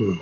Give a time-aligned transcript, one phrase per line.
[0.00, 0.16] 嗯。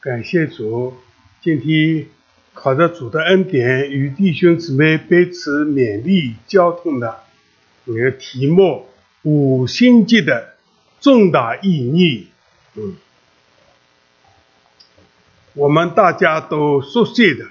[0.00, 0.94] 感谢主，
[1.42, 2.06] 今天
[2.54, 7.24] 靠着主的恩典，与弟兄姊妹彼此勉励交通的
[7.84, 8.88] 这个题目——
[9.22, 10.55] 五星级的
[11.00, 12.28] 重大意义。
[12.74, 12.96] 嗯，
[15.54, 17.46] 我们大家都熟悉的，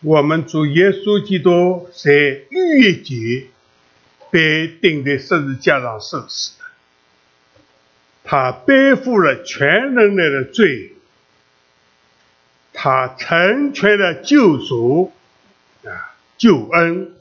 [0.00, 3.46] 我们主耶稣基督在逾越节
[4.30, 6.64] 被钉在十字架上受死的，
[8.24, 10.90] 他背负了全人类的罪。
[12.76, 15.12] 他成全了救赎
[15.84, 17.14] 啊，救恩。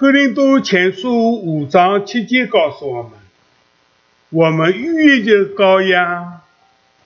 [0.00, 3.12] 格林多前书五章七节告诉我们：
[4.30, 6.40] 我们逾越的羔羊，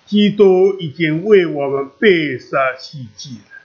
[0.07, 3.57] 基督已经为我们背上洗祭了。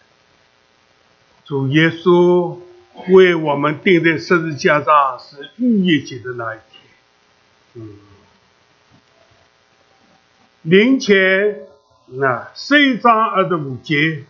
[1.46, 2.58] 主耶稣
[3.10, 6.82] 为我们钉在十字架上，是逾越节的那一天。
[7.76, 7.98] 嗯。
[10.64, 11.68] 灵前
[12.08, 14.24] 那十一章二十五节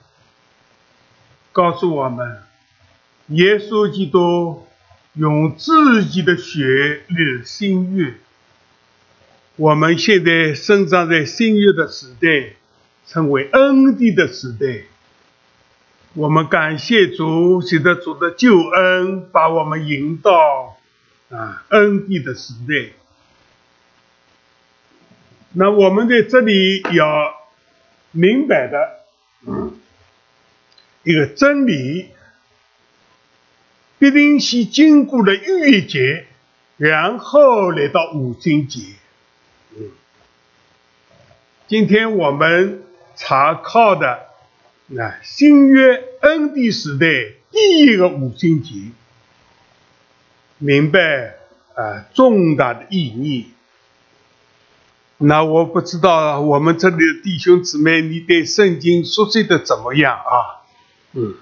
[1.54, 2.44] 告诉我们，
[3.28, 4.66] 耶稣基督
[5.20, 8.14] 用自己的血立新约。
[9.58, 12.54] 我们现在生长在新约的时代，
[13.06, 14.84] 称为恩典的时代。
[16.14, 20.78] 我们感谢主，随着主的救恩，把我们引到
[21.30, 22.94] 啊恩典的时代。
[25.52, 27.34] 那我们在这里要
[28.12, 29.02] 明白的
[31.04, 32.08] 一个真理，
[34.00, 36.26] 必定是经过了逾越节，
[36.78, 38.80] 然后来到五旬节。
[39.78, 39.92] 嗯，
[41.68, 42.82] 今天我们
[43.18, 44.28] 查考的
[44.88, 47.06] 那新约恩典时代
[47.52, 48.74] 第一个五旬节，
[50.58, 51.36] 明白
[51.76, 53.52] 啊重大的意义。
[55.18, 60.64] 那我不知道我们这里的弟兄姊妹，你对圣经熟悉的怎么样啊？
[61.12, 61.36] 嗯，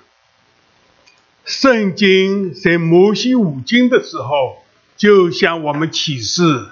[1.48, 4.64] 圣经在摩西五经的时候，
[4.98, 6.68] 就向我们启示，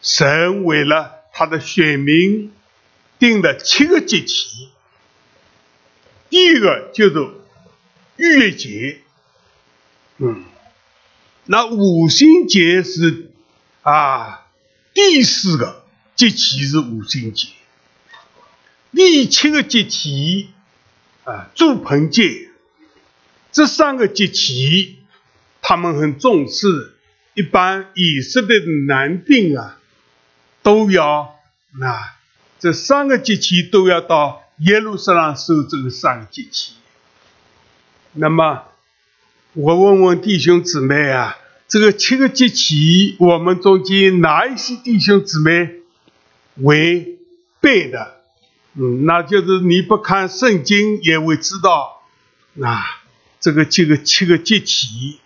[0.00, 2.52] 神为了他的选民
[3.18, 4.68] 定了七个节期。
[6.30, 7.28] 第一个就是
[8.16, 9.00] 逾越节，
[10.18, 10.44] 嗯，
[11.46, 13.30] 那五旬节是
[13.82, 14.46] 啊
[14.94, 15.82] 第四个。
[16.16, 17.48] 节气是五旬节，
[18.92, 20.50] 第七个节气
[21.24, 22.50] 啊，祝棚节，
[23.54, 24.98] 这三个节气
[25.62, 26.96] 他们很重视，
[27.34, 29.78] 一般以色列的男丁啊，
[30.62, 31.36] 都要
[31.78, 32.16] 那
[32.58, 36.74] 这三个节气都要到耶路撒冷守这个三个节气。
[38.12, 38.64] 那么
[39.52, 41.36] 我问问弟兄姊妹啊，
[41.68, 45.76] 这个七个节气，我们中间哪一些弟兄姊妹？
[46.56, 47.18] 为
[47.60, 48.20] 背的，
[48.74, 52.02] 嗯，那就是你不看圣经也会知道，
[52.60, 53.03] 啊，
[53.44, 55.20] 这个这个七个节气。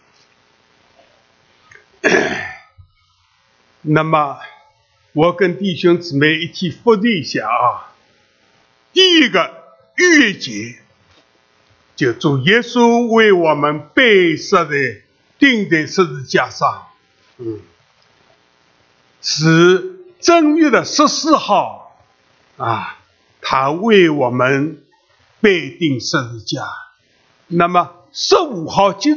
[3.83, 4.41] 那么，
[5.13, 7.95] 我跟弟兄姊妹一起复习一下啊。
[8.93, 9.63] 第一个
[9.95, 10.81] 逾越节，
[11.95, 14.75] 就主耶稣为我们背设的
[15.39, 16.89] 钉在十字架上，
[17.37, 17.61] 嗯，
[19.23, 19.95] 是。
[20.19, 22.03] 正月的十四号，
[22.57, 22.99] 啊，
[23.41, 24.83] 他为我们
[25.41, 26.69] 背定十字架。
[27.47, 29.17] 那么十五号节日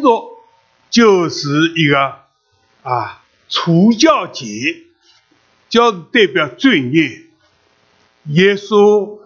[0.90, 2.19] 就是一个
[2.84, 4.46] 啊除教节，
[5.69, 7.24] 叫代表罪孽。
[8.25, 9.19] 耶稣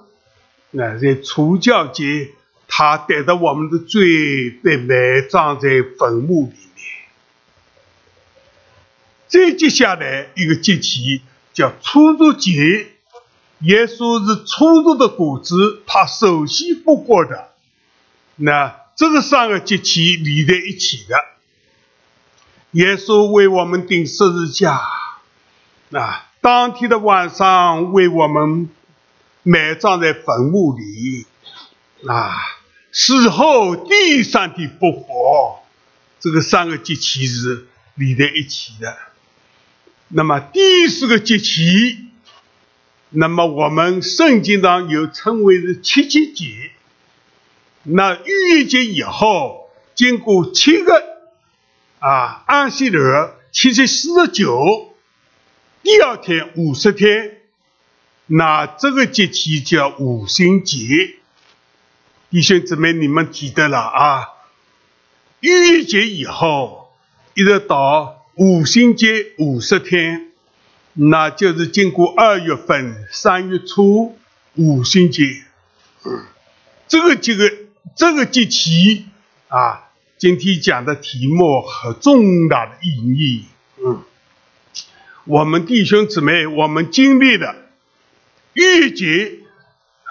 [0.74, 2.32] 啊在除教节，
[2.68, 6.86] 他带着我们的罪被埋葬在坟墓里面。
[9.28, 11.22] 再接下来一个节气。
[11.54, 12.52] 叫初入节，
[13.60, 17.52] 耶稣是初入的果子，他首先不过的。
[18.36, 21.18] 那这个三个节气连在一起的，
[22.72, 24.82] 耶稣为我们钉十字架，
[25.92, 28.70] 啊，当天的晚上为我们
[29.44, 31.26] 埋葬在坟墓里，
[32.08, 32.38] 啊，
[32.94, 35.60] 死后第三天复活，
[36.22, 38.98] 这个三个节气是连在一起的。
[40.08, 42.08] 那么第四个节气，
[43.10, 46.72] 那么我们圣经上又称为是七七节。
[47.88, 51.04] 那逾越节以后，经过七个
[52.00, 54.92] 啊安息日，七七四十九，
[55.84, 57.42] 第二天五十天，
[58.26, 61.18] 那这个节气叫五星节。
[62.32, 64.30] 弟兄姊妹，你们记得了啊？
[65.42, 66.92] 逾越节以后，
[67.36, 70.32] 一直到五星节五十天，
[70.94, 74.18] 那就是经过二月份三月初
[74.56, 75.44] 五星节。
[76.88, 77.52] 这个这个
[77.96, 79.06] 这个节气
[79.50, 79.82] 啊。
[80.18, 83.44] 今天讲的题目和重大的意义，
[83.84, 84.02] 嗯，
[85.26, 87.54] 我们弟兄姊妹，我们经历的
[88.54, 89.40] 遇节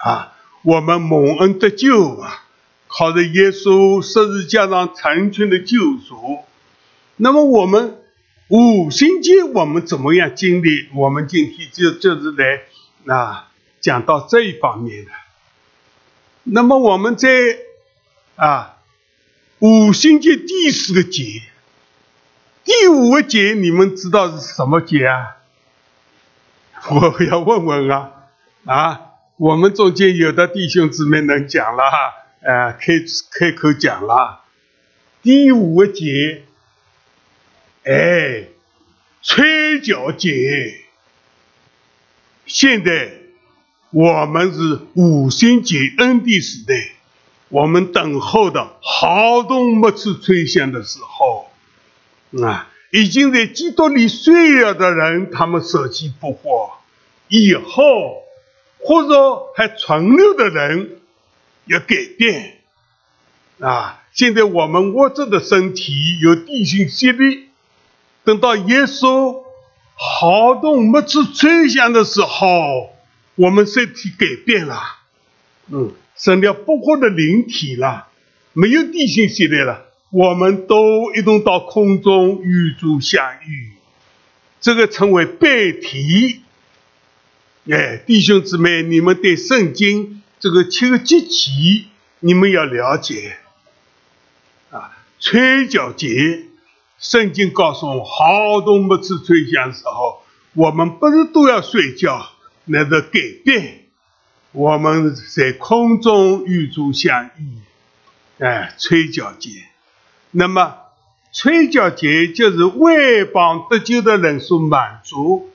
[0.03, 2.43] 啊，我们蒙恩得救啊，
[2.87, 6.37] 靠着耶稣十字架上成全的救赎。
[7.15, 7.97] 那么我们
[8.49, 10.87] 五行节我们怎么样经历？
[10.93, 12.61] 我们今天就就是来
[13.11, 13.47] 啊
[13.81, 15.11] 讲到这一方面的。
[16.43, 17.29] 那么我们在
[18.35, 18.77] 啊。
[19.59, 21.41] 五星节第四个节，
[22.63, 25.37] 第五个节，你们知道是什么节啊？
[26.91, 28.11] 我要问问啊
[28.65, 29.01] 啊！
[29.37, 32.93] 我们中间有的弟兄姊妹能讲了哈，呃，开
[33.31, 34.43] 开口讲了。
[35.23, 36.43] 第五个节，
[37.85, 38.49] 哎，
[39.23, 40.81] 吹角节。
[42.45, 43.13] 现在
[43.89, 46.91] 我们是五星节恩地时代。
[47.49, 51.51] 我们等候的好多末次吹响的时候，
[52.43, 56.71] 啊，已经在基督里睡了的人，他们舍弃不惑；
[57.27, 58.23] 以后
[58.79, 60.99] 或者还存留的人
[61.65, 62.61] 要改变。
[63.59, 67.49] 啊，现在我们活着的身体有地心吸力，
[68.23, 69.43] 等到耶稣
[69.93, 72.95] 好多末次吹响的时候，
[73.35, 74.81] 我们身体改变了。
[75.67, 75.93] 嗯。
[76.17, 78.07] 成了不活的灵体了，
[78.53, 83.71] 没有地心系列了，我们都一同到空中与主相遇，
[84.61, 86.41] 这个称为背体。
[87.69, 91.87] 哎，弟兄姊妹，你们对圣经这个七个节气，
[92.19, 93.37] 你们要了解
[94.69, 94.97] 啊。
[95.19, 96.43] 吹角节，
[96.99, 100.21] 圣经告诉我，好多末次吹响时候，
[100.53, 102.29] 我们不是都要睡觉，
[102.65, 103.84] 那是改变。
[104.55, 107.59] 我们在空中与主相遇，
[108.39, 109.49] 哎，吹角节。
[110.31, 110.77] 那么，
[111.33, 115.51] 吹角节就是外邦得救的人所满足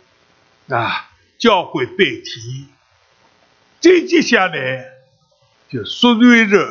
[0.68, 1.08] 啊，
[1.38, 2.66] 教会被提。
[3.80, 4.84] 再接下来
[5.70, 6.68] 就赎罪日，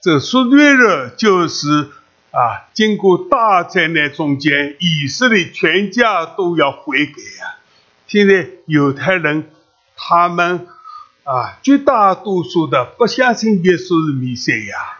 [0.00, 1.90] 这赎罪日就是
[2.30, 7.12] 啊，经过大灾难中间，以色列全家都要悔改
[7.44, 7.60] 啊。
[8.06, 9.50] 现在犹太人
[9.94, 10.68] 他们。
[11.26, 14.98] 啊，绝大多数的不相信耶稣是弥赛亚，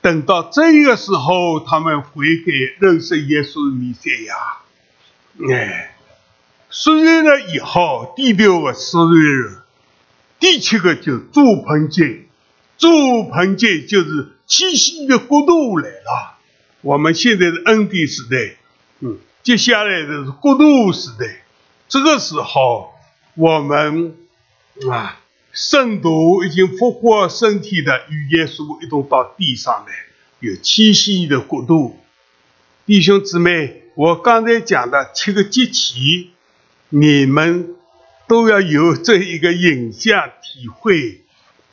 [0.00, 4.34] 等到这个时候，他们悔改认识耶稣是弥赛亚。
[5.48, 5.94] 哎，
[6.70, 9.58] 十月了以后，第六个十月日，
[10.40, 12.24] 第七个就祝棚节，
[12.76, 16.38] 祝棚节就是七夕的国度来了。
[16.80, 18.56] 我们现在是恩典时代，
[18.98, 21.44] 嗯，接下来的是国度时代。
[21.86, 22.92] 这个时候，
[23.36, 24.16] 我们
[24.90, 25.20] 啊。
[25.58, 29.92] 圣徒已经复活身体的，与耶稣一同到地上来，
[30.38, 31.98] 有七夕的国度。
[32.86, 36.30] 弟兄姊妹，我刚才讲的七个节气，
[36.90, 37.74] 你们
[38.28, 41.22] 都要有这一个影像体会，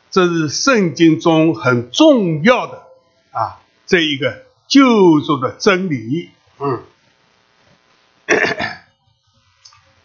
[0.09, 2.87] 这是圣经中很重要的
[3.33, 6.31] 啊，这一个救赎的真理。
[6.57, 6.81] 嗯，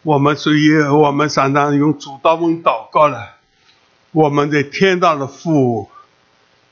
[0.03, 3.40] 我们所以，我们常常用主祷文祷告了。
[4.11, 5.89] 我们的天大的父，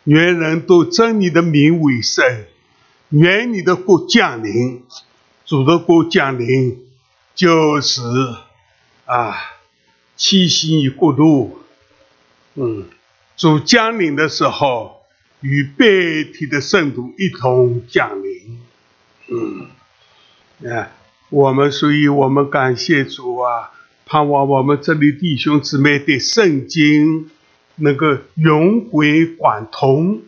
[0.04, 2.46] 愿人都尊你的名为圣，
[3.10, 4.84] 愿你的国降临。
[5.46, 6.78] 主的国降临，
[7.34, 8.02] 就是
[9.06, 9.36] 啊，
[10.16, 11.60] 七夕国度。
[12.54, 12.86] 嗯，
[13.36, 15.02] 主降临的时候，
[15.42, 18.62] 与被体的圣徒一同降临。
[19.32, 20.92] 嗯，啊，
[21.30, 23.72] 我们所以，我们感谢主啊。
[24.12, 27.30] 盼望我们这里弟兄姊妹对圣经
[27.76, 30.24] 能够融会贯通。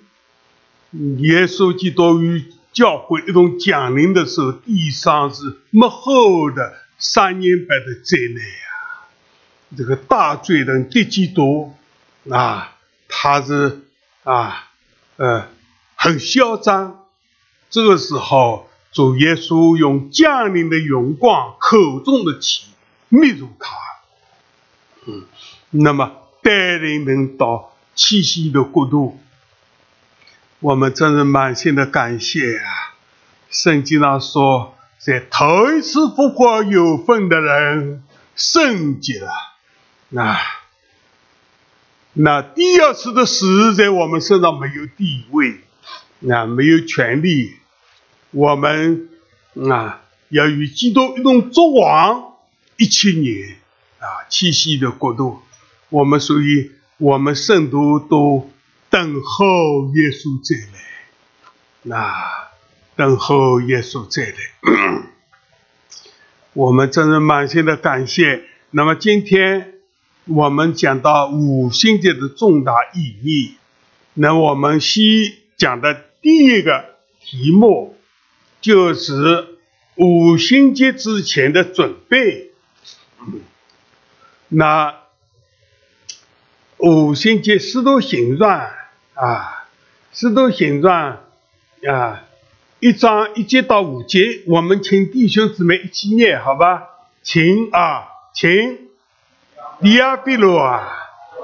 [1.17, 9.07] 耶稣基督与教会一同降临的时候，地上是幕后的三年半的灾难呀！
[9.75, 11.73] 这个大罪人的基督
[12.29, 13.79] 啊，他是
[14.23, 14.69] 啊
[15.17, 15.47] 呃
[15.95, 16.99] 很嚣张。
[17.71, 22.65] 这个时候，主耶稣用降临的荣光，口中的气。
[23.13, 23.75] 密入他，
[25.05, 25.25] 嗯，
[25.69, 29.19] 那么带领人到七夕的国度，
[30.61, 32.95] 我们真是满心的感谢啊！
[33.49, 38.01] 圣经上说，在头一次复活有份的人
[38.37, 39.29] 圣洁了，
[40.07, 40.39] 那
[42.13, 45.59] 那第二次的死在我们身上没有地位，
[46.33, 47.57] 啊，没有权利，
[48.31, 49.09] 我们
[49.69, 52.30] 啊要与基督一同作王。
[52.81, 53.57] 一千年
[53.99, 55.39] 啊，七夕的国度，
[55.89, 58.49] 我们所以我们圣徒都
[58.89, 60.79] 等候耶稣再来，
[61.83, 62.41] 那。
[62.93, 64.35] 等候耶稣再来，
[66.53, 68.43] 我们真是满心的感谢。
[68.69, 69.75] 那么今天
[70.25, 73.55] 我们讲到五星节的重大意义，
[74.13, 75.03] 那我们先
[75.57, 77.97] 讲的第一个题目
[78.59, 79.57] 就是
[79.95, 82.50] 五星节之前的准备。
[84.53, 84.93] 那
[86.77, 88.69] 五星节十多形状
[89.13, 89.65] 啊，
[90.11, 91.19] 十多形状
[91.87, 92.23] 啊。
[92.81, 96.83] 一章一节到五节，我们请弟兄姊妹一起念，好吧？
[97.23, 98.89] 请啊，请。
[99.79, 100.91] 迪亚比罗啊，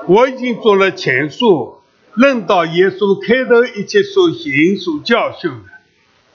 [0.08, 1.80] 我已经做了前述，
[2.14, 5.50] 论到耶稣开头一切所行所教训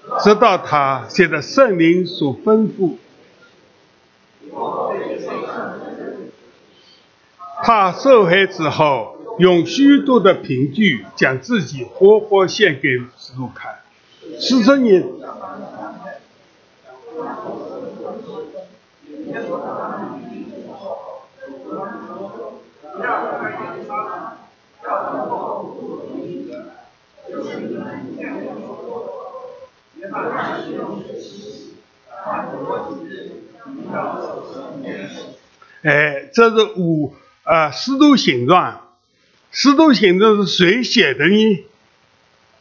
[0.08, 2.96] 的，直到他现在圣灵所吩咐。
[7.64, 13.76] 他受害之后，用许多的凭据，将自己活活献给师徒看。
[14.40, 15.04] 四十年，
[35.82, 38.94] 哎，这是五啊，四度形状，
[39.50, 41.64] 四度形状是谁写的呢？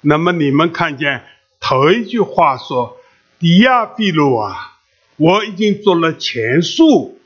[0.01, 1.23] 那么你们看见？
[1.59, 2.97] 头一句话说
[3.37, 4.79] ：“迪亚比鲁啊，
[5.17, 7.19] 我已经做了前述。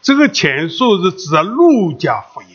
[0.00, 2.48] 这个前述是指的路加福音，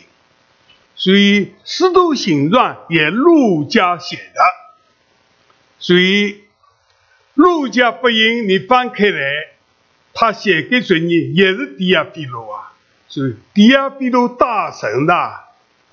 [0.96, 4.42] 所以《使徒行传》也路加写的。
[5.78, 6.46] 所以
[7.36, 9.20] 路加福音你翻开来，
[10.16, 11.34] 他写给谁呢？
[11.36, 12.74] 也是迪亚比鲁啊。
[13.10, 15.42] 是迪亚比鲁大神呐，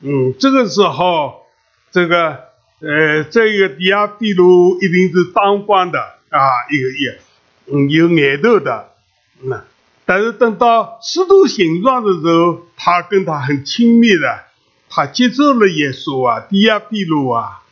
[0.00, 1.46] 嗯，这个时候
[1.90, 2.46] 这个。”
[2.78, 7.18] 呃，这个迪亚比鲁一定是当官的啊，一个也，
[7.72, 8.90] 嗯，有眼头的，
[9.42, 9.62] 嗯，
[10.04, 14.40] 但是等到使徒行状的时候，他跟他很亲密的，
[14.90, 17.62] 他接受了耶稣啊，迪亚比鲁啊，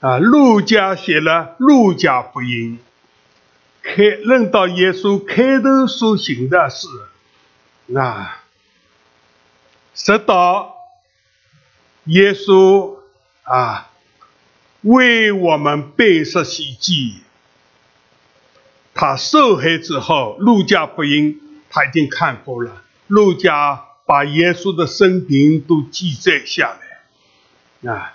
[0.00, 2.78] 啊，路加写了路加福音，
[3.82, 6.88] 开认到耶稣开头所行的事，
[7.94, 8.42] 啊，
[9.94, 10.74] 直到
[12.04, 12.96] 耶稣
[13.44, 13.90] 啊。
[14.82, 17.14] 为我们背设洗祭，
[18.92, 22.82] 他受害之后，路加福音他已经看过了。
[23.06, 26.76] 路加把耶稣的生平都记载下
[27.82, 27.90] 来。
[27.90, 28.12] 啊，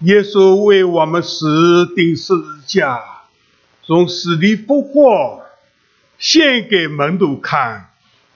[0.00, 3.02] 耶稣为我们死钉十字架，
[3.82, 5.46] 从死里复活，
[6.18, 7.91] 献给门徒看。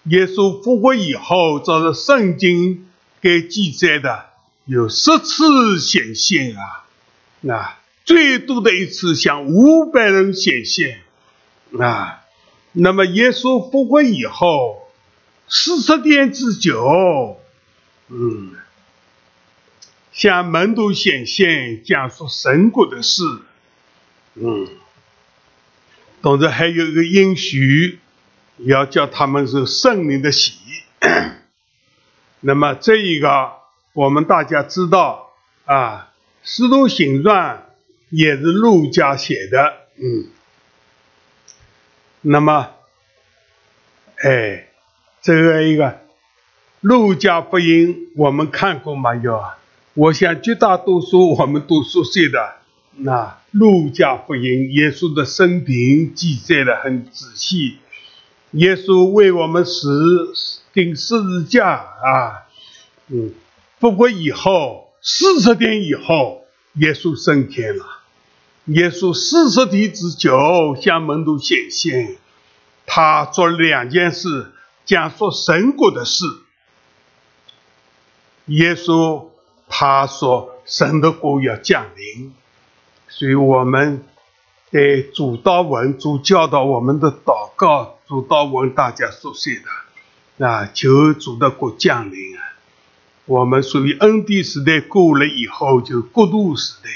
[0.09, 2.89] 耶稣复活以后，照着圣经
[3.21, 4.27] 给记载的，
[4.65, 6.83] 有十次显现啊。
[7.49, 11.01] 啊，最多的一次向五百人显现，
[11.79, 12.25] 啊，
[12.73, 14.89] 那么耶稣复活以后，
[15.47, 17.39] 四十天之久，
[18.09, 18.53] 嗯，
[20.13, 23.23] 向门徒显现，讲述神国的事，
[24.35, 24.67] 嗯，
[26.23, 28.01] 同时还有一个应许，
[28.59, 30.55] 要叫他们是圣灵的喜，
[32.41, 33.53] 那么这一个
[33.93, 35.31] 我们大家知道
[35.65, 36.13] 啊。
[36.49, 37.57] 《使徒行传》
[38.09, 40.31] 也是陆家写的，嗯，
[42.21, 42.71] 那么，
[44.23, 44.69] 哎，
[45.21, 45.87] 这个一个
[46.83, 49.17] 《陆家福音》我们看过吗？
[49.17, 49.43] 有，
[49.95, 52.59] 我想绝大多数我们都熟悉的。
[52.93, 57.79] 那《陆家福音》，耶稣的生平记载的很仔细，
[58.57, 60.33] 耶稣为我们死
[60.73, 62.47] 钉十字架啊，
[63.09, 63.33] 嗯，
[63.81, 64.85] 复活以后。
[65.09, 66.43] 四十天以后，
[66.75, 67.85] 耶稣升天了。
[68.65, 72.17] 耶稣四十天之久向门徒显现，
[72.87, 74.53] 他做两件事，
[74.85, 76.25] 讲述神国的事。
[78.47, 79.27] 耶稣
[79.69, 82.33] 他说神的国要降临，
[83.07, 84.05] 所以我们
[84.73, 92.43] 对主祷文、主教导我们的祷告、主祷文大家熟悉的，啊，求主的国降临啊。
[93.25, 96.91] 我们属于恩典时代过了以后，就过渡时代。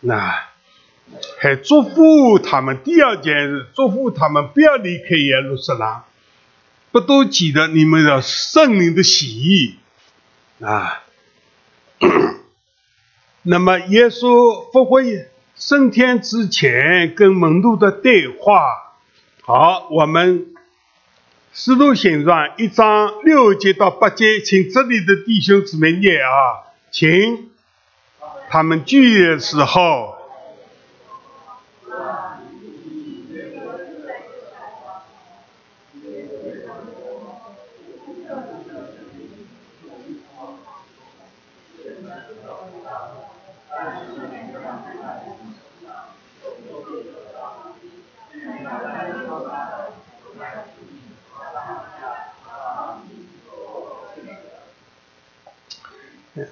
[0.00, 0.32] 那
[1.40, 2.78] 还祝福他们。
[2.84, 6.02] 第二件事，祝福他们不要离开耶路撒冷，
[6.92, 9.74] 不都记得你们的圣灵的喜意
[10.60, 11.02] 啊？
[13.42, 15.00] 那么，耶稣复活
[15.56, 18.85] 升天之前跟门徒的对话，
[19.48, 20.40] 好，我们
[21.52, 27.48] 《使徒行传》一章六节到八节，请这里的弟兄姊妹念啊，请
[28.48, 30.15] 他们聚的时候。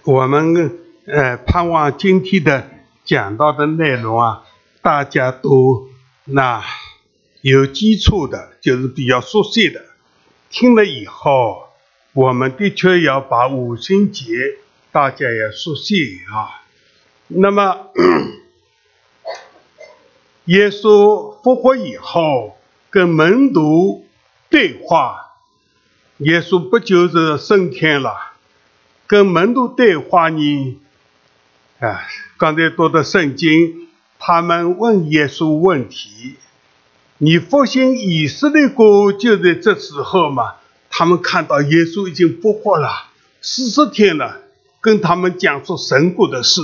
[0.05, 2.71] 我们呃盼望今天的
[3.05, 4.43] 讲到的内容啊，
[4.81, 5.89] 大家都
[6.25, 6.65] 那
[7.43, 9.85] 有基础的，就是比较熟悉的。
[10.49, 11.69] 听了以后，
[12.15, 14.33] 我们的确要把五旬节
[14.91, 16.65] 大家也熟悉啊。
[17.29, 17.91] 那么，
[20.47, 22.57] 耶稣复活以后
[22.89, 24.07] 跟门徒
[24.49, 25.35] 对话，
[26.19, 28.34] 耶稣不就是升天了？
[29.07, 30.81] 跟门徒对话呢，
[31.79, 32.01] 啊，
[32.39, 36.37] 刚才读的圣经，他们问耶稣问题
[37.19, 40.55] ：“你复兴以色列国就在这时候嘛？”
[40.89, 42.89] 他们看到耶稣已经复活了
[43.43, 44.41] 四十天了，
[44.81, 46.63] 跟他们讲述神国的事。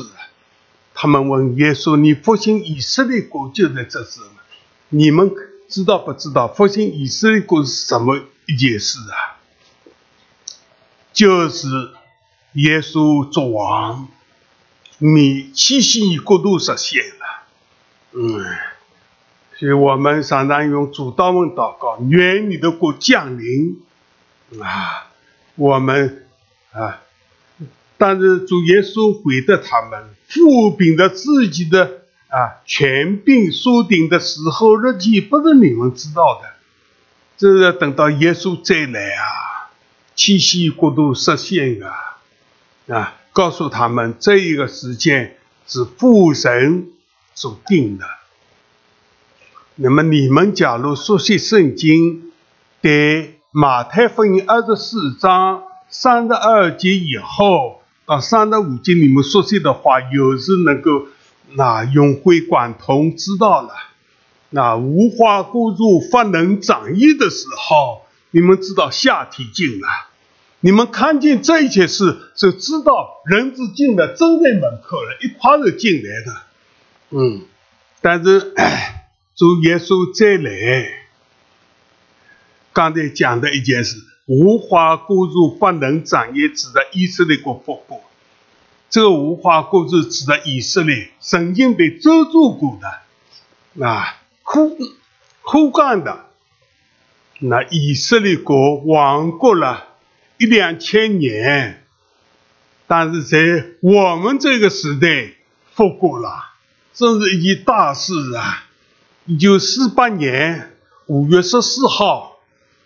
[0.95, 4.21] 他们问耶稣：“你复兴以色列国就在这时？
[4.89, 5.31] 你们
[5.69, 9.37] 知道不知道复兴以色列国是什么一件事啊？”
[11.13, 11.67] 就是。
[12.55, 14.09] 耶稣作王，
[14.99, 17.43] 你七夕国度实现了，
[18.13, 18.45] 嗯，
[19.57, 23.81] 所以我们常常用主祷文祷告，愿你的国降临
[24.61, 25.07] 啊！
[25.55, 26.27] 我们
[26.73, 27.01] 啊，
[27.97, 36.49] 但是主耶稣回答他们，父凭着自己的啊权柄所定的时候日期，不是你们知道的，
[37.39, 39.71] 这是等到耶稣再来啊，
[40.17, 42.10] 七夕国度实现啊！
[42.91, 46.89] 啊，告诉他们这一个时间是父神
[47.35, 48.05] 所定的。
[49.77, 52.33] 那么你们假如熟悉圣经，
[52.81, 61.07] 对马太福音二十四章三十二节以后到三十五节，你们熟悉的话，有时能够
[61.55, 63.71] 那融会贯通，知道了。
[64.51, 69.89] 那无花果树发能长叶的时候，你们知道夏天近了。
[70.63, 76.43] 你们看见这一切事，就知道人子进来，正在门口了，一块就进来的。
[77.09, 77.47] 嗯，
[78.03, 78.53] 但是
[79.35, 81.07] 主耶稣再来，
[82.75, 83.97] 刚才讲的一件事，
[84.27, 88.03] 无花果树不能长叶，指的以色列国复国。
[88.91, 94.77] 这个无花果树指的以色列曾经被遮住过的，啊，枯
[95.41, 96.27] 枯干的，
[97.39, 99.87] 那以色列国亡国了。
[100.41, 101.85] 一两千年，
[102.87, 103.39] 但是在
[103.83, 105.35] 我们这个时代
[105.75, 106.53] 复国了，
[106.95, 108.65] 这是一件大事啊！
[109.27, 110.75] 一九四八年
[111.09, 112.39] 五月十四号，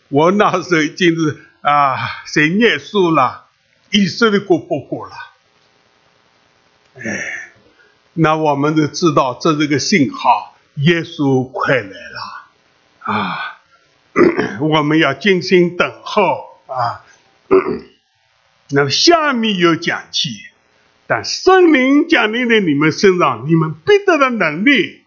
[0.09, 1.95] 我那时候已经是啊
[2.27, 3.47] 在念书了，
[3.93, 5.12] 以色列国复国了。
[6.97, 7.53] 哎，
[8.14, 12.49] 那我们就知道这是个信号，耶稣快来了
[12.99, 13.61] 啊！
[14.59, 17.04] 我们要静心等候啊！
[18.70, 20.30] 那么下面有讲起，
[21.07, 25.02] 但圣灵降临在你们身上，你们必得的能力，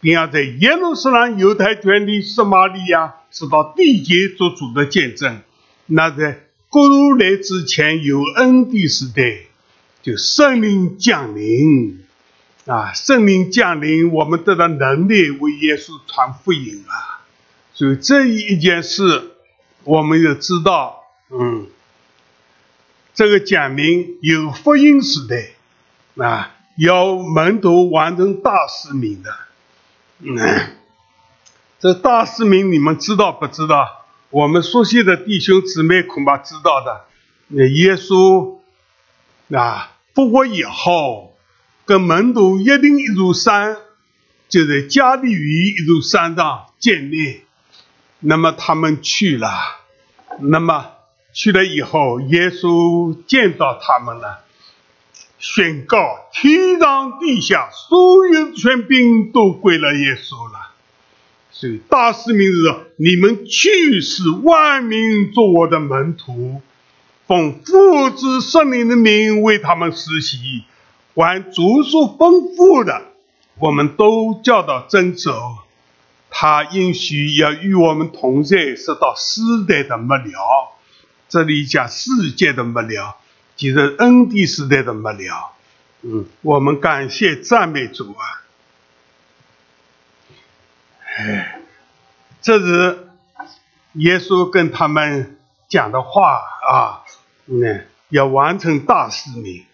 [0.00, 5.40] 并要在耶路撒冷、犹太全地、撒玛利亚，直到地界做主的见证。
[5.86, 9.46] 那在国度来之前有恩的时代，
[10.02, 12.04] 就圣灵降临
[12.66, 12.92] 啊！
[12.92, 17.24] 圣灵降临，我们得到能力为耶稣传福音啊！
[17.72, 19.32] 所以这一件事，
[19.84, 21.66] 我们要知道，嗯。
[23.18, 25.48] 这个讲明有福音时代
[26.24, 29.34] 啊，要门徒完成大使命的。
[30.20, 30.36] 嗯，
[31.80, 34.06] 这大使命你们知道不知道？
[34.30, 37.06] 我们熟悉的弟兄姊妹恐怕知道的。
[37.48, 38.58] 那耶稣
[39.52, 41.36] 啊复活以后，
[41.86, 43.78] 跟门徒约定一座山，
[44.48, 47.40] 就在加利利一座山上见面。
[48.20, 49.50] 那么他们去了，
[50.38, 50.97] 那么。
[51.38, 54.40] 去了以后，耶稣见到他们了，
[55.38, 60.72] 宣告天上地下所有权柄都归了耶稣了。
[61.52, 66.60] 所以大使命是：你们去使万民做我的门徒，
[67.28, 70.64] 奉父子圣灵的名为他们实习，
[71.14, 73.02] 还著述丰富的，
[73.60, 75.30] 我们都叫到真守。
[76.30, 80.74] 他应许要与我们同在，直到世代的末了。
[81.28, 83.16] 这里讲世界的末了，
[83.56, 85.52] 就是恩典时代的末了。
[86.02, 88.44] 嗯，我们感谢赞美主啊！
[91.16, 91.60] 哎，
[92.40, 93.08] 这是
[93.94, 95.38] 耶稣跟他们
[95.68, 97.04] 讲的话啊。
[97.46, 99.64] 嗯，要完成大使命，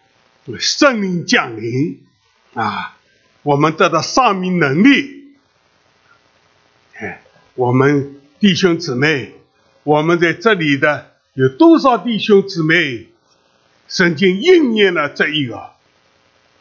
[0.59, 2.01] 圣灵降临
[2.55, 2.97] 啊，
[3.43, 5.37] 我们得到上命能力。
[6.95, 7.21] 哎，
[7.55, 9.35] 我们弟兄姊妹，
[9.83, 13.09] 我们在这里的有多少弟兄姊妹，
[13.89, 15.73] 曾经应验了这一个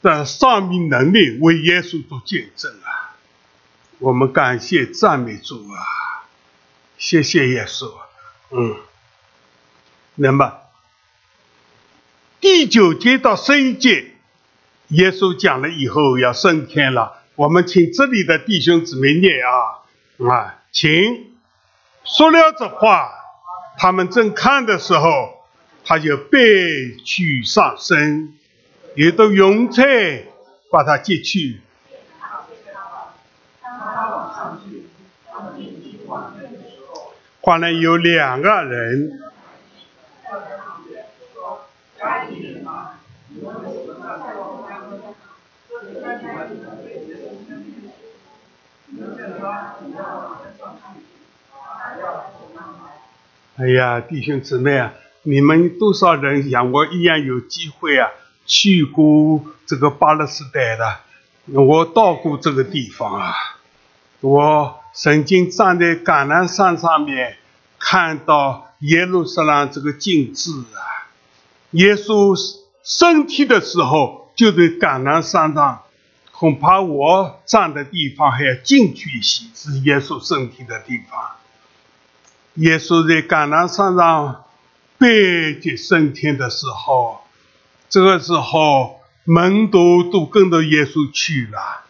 [0.01, 3.15] 的上命能力，为耶稣做见证啊！
[3.99, 6.25] 我们感谢赞美主啊！
[6.97, 7.91] 谢谢耶稣。
[8.49, 8.75] 嗯，
[10.15, 10.57] 那么
[12.41, 14.15] 第九节到十一节，
[14.87, 17.21] 耶稣讲了以后要升天了。
[17.35, 21.31] 我们请这里的弟兄姊妹念啊啊，请
[22.03, 23.11] 说了这话，
[23.83, 25.43] 他们正看的时候，
[25.83, 28.33] 他就背去上身，
[28.95, 30.23] 也都用菜
[30.71, 31.59] 把他接去。
[37.41, 39.19] 后来有两个人。
[53.55, 58.09] 哎呀，弟兄姊妹啊，你们多少人像我一样有机会啊，
[58.47, 61.61] 去过这个巴勒斯坦的？
[61.61, 63.31] 我到过这个地方啊，
[64.21, 67.37] 我曾经站在橄榄山上面，
[67.77, 71.13] 看到耶路撒冷这个景致啊。
[71.71, 72.35] 耶稣
[72.83, 75.83] 升天的时候就在橄榄山上，
[76.31, 81.19] 恐怕我站的地方还要近去一些，是耶稣升天的地方。
[82.55, 84.43] 耶稣在橄榄山上
[84.97, 87.21] 背脊升天的时候，
[87.89, 88.99] 这个时候。
[89.25, 91.85] 门徒都跟着耶稣去了，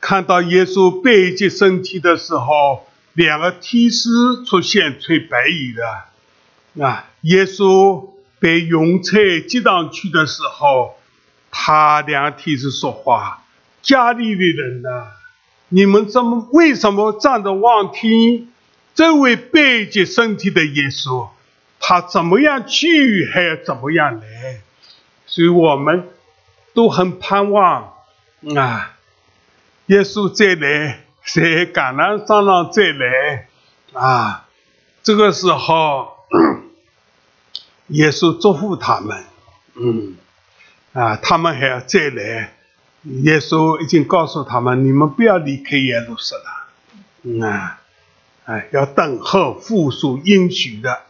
[0.00, 4.08] 看到耶稣背脊升天的时候，两个天使
[4.46, 6.82] 出现吹白衣的。
[6.82, 10.96] 啊，耶稣被用车接上去的时候，
[11.50, 13.42] 他两个天使说话
[13.82, 15.08] ：“家里的人呢？
[15.68, 18.48] 你们怎么为什么站着望天？
[18.96, 21.28] 这位背接身体的耶稣，
[21.78, 24.62] 他怎么样去，还要怎么样来？
[25.26, 26.08] 所以我们。”
[26.76, 27.94] 都很盼望
[28.54, 28.96] 啊，
[29.86, 33.48] 耶稣再来，在橄榄山上再来
[33.94, 34.46] 啊！
[35.02, 36.18] 这个时候，
[37.88, 39.24] 耶稣祝福他们，
[39.74, 40.16] 嗯，
[40.92, 42.52] 啊，他们还要再来。
[43.22, 46.36] 耶稣已经告诉他们，你们不要离开耶路撒
[47.22, 47.80] 冷，啊，
[48.46, 51.02] 哎，要等候复苏应许的。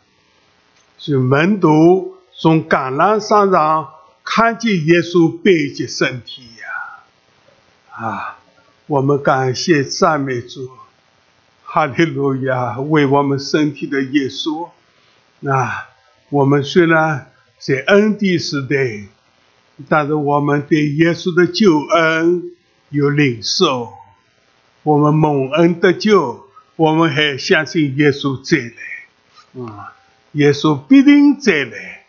[0.98, 3.92] 所以门徒从橄榄山上。
[4.28, 8.38] 看见耶稣背起身体呀，啊！
[8.88, 10.68] 我们感谢赞美主，
[11.62, 12.80] 哈利路亚！
[12.80, 14.68] 为我们身体的耶稣，
[15.48, 15.90] 啊！
[16.30, 19.06] 我们虽然在恩典时代，
[19.88, 22.50] 但是我们对耶稣的救恩
[22.88, 23.92] 有领受，
[24.82, 26.45] 我们蒙恩得救，
[26.76, 29.92] 我们还相信耶稣再来，啊！
[30.32, 32.04] 耶稣必定再来，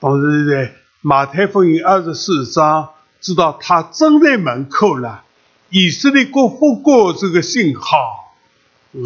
[0.00, 0.72] 同时在。
[1.06, 2.88] 马太福音二十四章，
[3.20, 5.22] 知道他正在门口了。
[5.68, 8.32] 以色列国复国这个信号，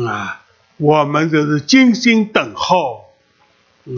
[0.07, 0.43] 啊，
[0.77, 3.07] 我们就是精心等候，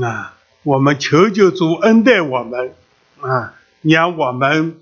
[0.03, 2.73] 啊，我们求求主恩待我们，
[3.21, 4.81] 啊，让我们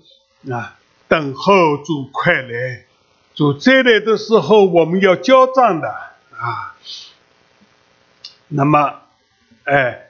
[0.49, 0.77] 啊
[1.09, 2.85] 等候主快来。
[3.35, 5.93] 主再来的时候，我们要交账的
[6.39, 6.75] 啊。
[8.47, 9.01] 那么，
[9.65, 10.05] 哎。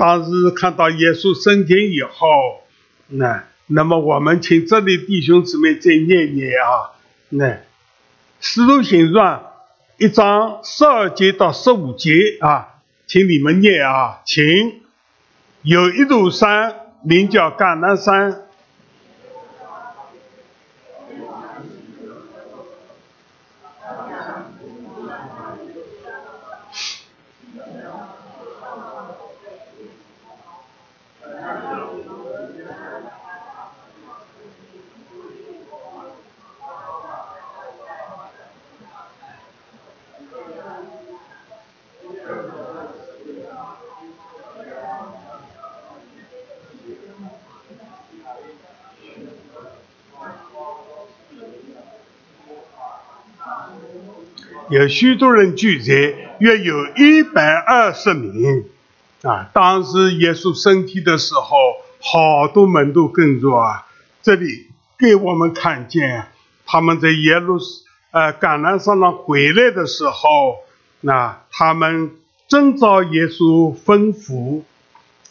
[0.00, 2.62] 当时看到耶稣升天以后，
[3.08, 6.94] 那那么我们请这里弟兄姊妹再念念啊，
[7.30, 7.46] 那
[8.40, 9.40] 《使徒行传》
[9.96, 14.44] 一章十二节到十五节啊，请你们念啊，请
[15.62, 18.46] 有一座山名叫橄榄山。
[54.70, 58.66] 有许多人聚集，约有一百二十名。
[59.22, 61.56] 啊，当时耶稣升天的时候，
[62.00, 63.86] 好多门徒跟着啊。
[64.22, 64.66] 这里
[64.98, 66.26] 给我们看见，
[66.66, 67.58] 他们在耶路
[68.10, 70.58] 呃橄榄山上回来的时候，
[71.00, 72.10] 那他们
[72.46, 74.62] 遵照耶稣吩咐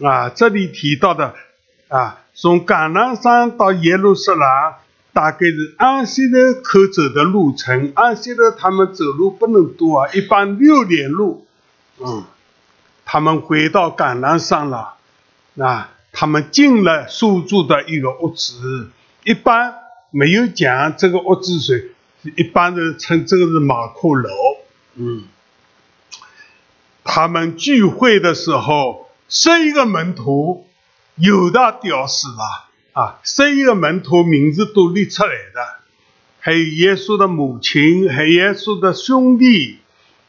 [0.03, 0.29] 啊。
[0.29, 1.35] 这里提到的
[1.89, 4.41] 啊，从橄榄山到耶路撒冷。
[5.17, 11.47] 大概是安息日可走的路程，安息日他们走路不能多啊，一般六点路。
[11.97, 12.23] 嗯，
[13.03, 14.93] 他们回到橄榄山了，
[15.57, 18.91] 啊，他们进了宿住的一个屋子，
[19.23, 19.73] 一般
[20.11, 21.89] 没有讲这个屋子谁，
[22.35, 24.29] 一般人称这个是马库楼。
[24.97, 25.23] 嗯，
[27.03, 30.67] 他们聚会的时候，十一个门徒
[31.15, 32.66] 有的屌死了。
[32.97, 35.81] 啊，十一个门徒名字都列出来的，
[36.39, 39.77] 还有耶稣的母亲，还有耶稣的兄弟，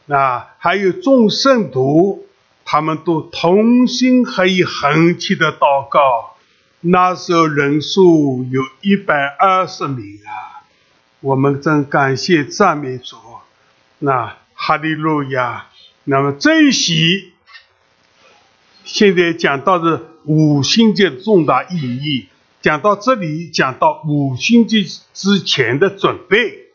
[0.07, 2.27] 啊，还有众圣徒，
[2.65, 6.35] 他们都同心合意、横切的祷告。
[6.81, 10.61] 那时候人数有一百二十名啊，
[11.21, 13.15] 我们真感谢赞美主。
[13.97, 15.65] 那哈利路亚。
[16.03, 17.33] 那么这一席，
[18.83, 22.27] 现在讲到的五星节重大意义。
[22.61, 26.67] 讲到这里，讲到五星节之前的准备，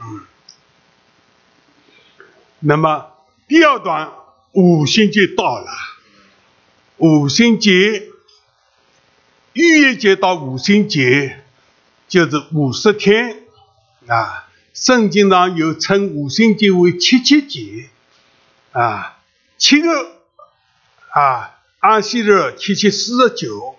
[0.00, 0.24] 嗯，
[2.60, 3.12] 那么
[3.46, 4.12] 第二段
[4.52, 5.70] 五星节到了，
[6.96, 8.08] 五星节
[9.52, 11.44] 逾越节到五星节
[12.08, 13.42] 就是五十天
[14.06, 17.90] 啊，圣经上有称五星节为七七节
[18.72, 19.18] 啊，
[19.58, 20.12] 七个
[21.12, 23.75] 啊安息日七七四十九。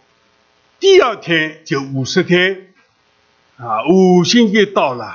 [0.79, 2.67] 第二天就五十天，
[3.57, 5.11] 啊，五星节到了。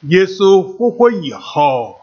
[0.00, 2.00] 耶稣复活以后，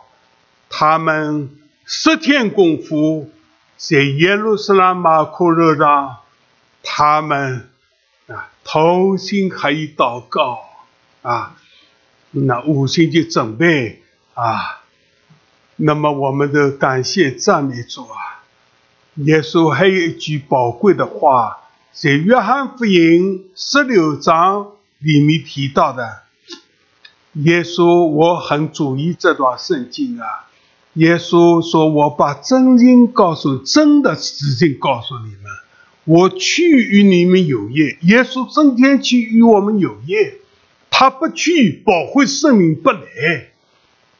[0.70, 1.50] 他们
[1.86, 3.30] 十天功夫
[3.76, 6.20] 在耶路撒冷马可楼上，
[6.82, 7.70] 他们
[8.28, 10.62] 啊同心合意祷告
[11.24, 11.58] 啊，
[12.32, 14.02] 那五星节准备
[14.34, 14.82] 啊，
[15.76, 18.46] 那么我们的感谢赞美主啊。
[19.16, 21.58] 耶稣还有一句宝贵的话。
[21.94, 26.22] 在约翰福音十六章里面提到的，
[27.34, 30.48] 耶稣，我很注意这段圣经啊。
[30.94, 35.44] 耶稣说：“我把真经告诉真的事情告诉你们，
[36.06, 37.98] 我去与你们有约。
[38.04, 40.36] 耶稣整天去与我们有约，
[40.90, 43.02] 他不去，保会圣灵不来；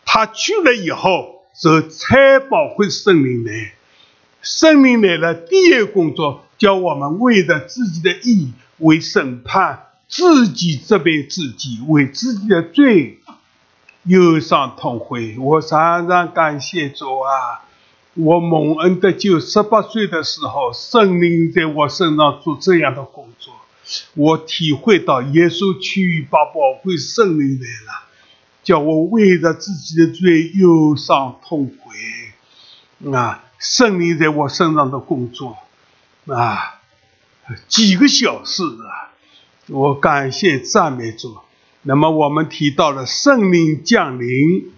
[0.06, 3.72] 他去了以后，则才保会圣灵来。
[4.42, 13.18] 圣灵来了，第一工作。”叫我们为了自己的义为审判，自己责备自己，为自己的罪
[14.04, 15.36] 忧伤痛悔。
[15.40, 17.66] 我常常感谢主啊！
[18.14, 23.56] 我蒙恩的救，十八岁的时候，圣灵在我身上做这样的工作，
[24.14, 28.04] 我体会到耶稣去把宝贵圣灵来了，
[28.62, 33.46] 叫我为了自己的罪忧伤痛悔啊！
[33.58, 35.58] 圣灵在我身上的工作。
[36.28, 36.80] 啊，
[37.68, 39.12] 几个小时啊！
[39.68, 41.38] 我感谢赞美主。
[41.84, 44.72] 那么我们提到了圣灵降临，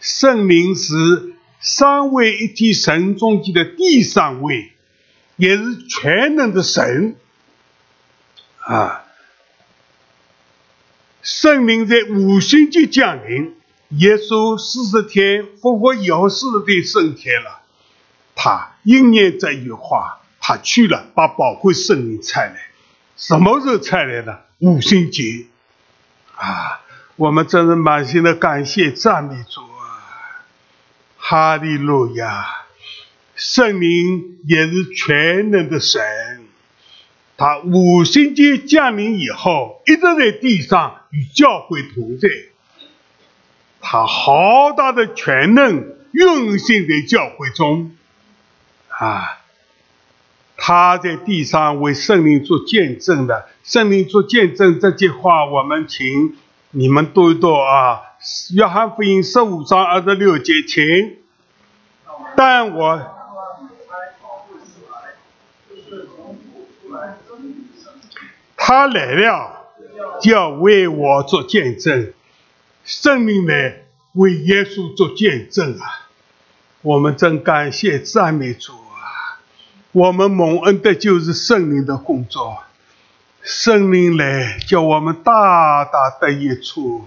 [0.00, 4.72] 圣灵是三位一体神中间的第三位，
[5.36, 7.16] 也是全能的神
[8.60, 9.04] 啊。
[11.22, 13.54] 圣灵在五星节降临，
[13.90, 17.60] 耶稣四十天复活以后四十天升天了，
[18.34, 20.17] 他应验这句话。
[20.48, 22.56] 他去了，把宝贵圣灵拆来，
[23.18, 24.46] 什么时候拆来的？
[24.60, 25.44] 五星节
[26.36, 26.80] 啊！
[27.16, 30.48] 我们真是满心的感谢赞美主啊！
[31.18, 32.46] 哈利路亚！
[33.34, 36.00] 圣灵也是全能的神，
[37.36, 42.26] 他五星节降临以后，一直在地上与教会同在，
[43.82, 47.94] 他好大的全能运行在教会中
[48.88, 49.37] 啊！
[50.60, 56.36] 他在地上为圣灵做见证的，圣灵做见证这句话，我们请
[56.72, 58.02] 你们读一读啊，
[58.56, 61.16] 《约翰福音》十五章二十六节，请。
[62.36, 63.00] 但我
[68.56, 69.70] 他来了，
[70.20, 72.12] 就要为我做见证，
[72.84, 76.10] 圣灵来为耶稣做见证啊！
[76.82, 78.87] 我们真感谢赞美主。
[79.98, 82.58] 我们蒙恩的就是圣灵的工作，
[83.42, 87.04] 圣灵来叫我们大大得益处。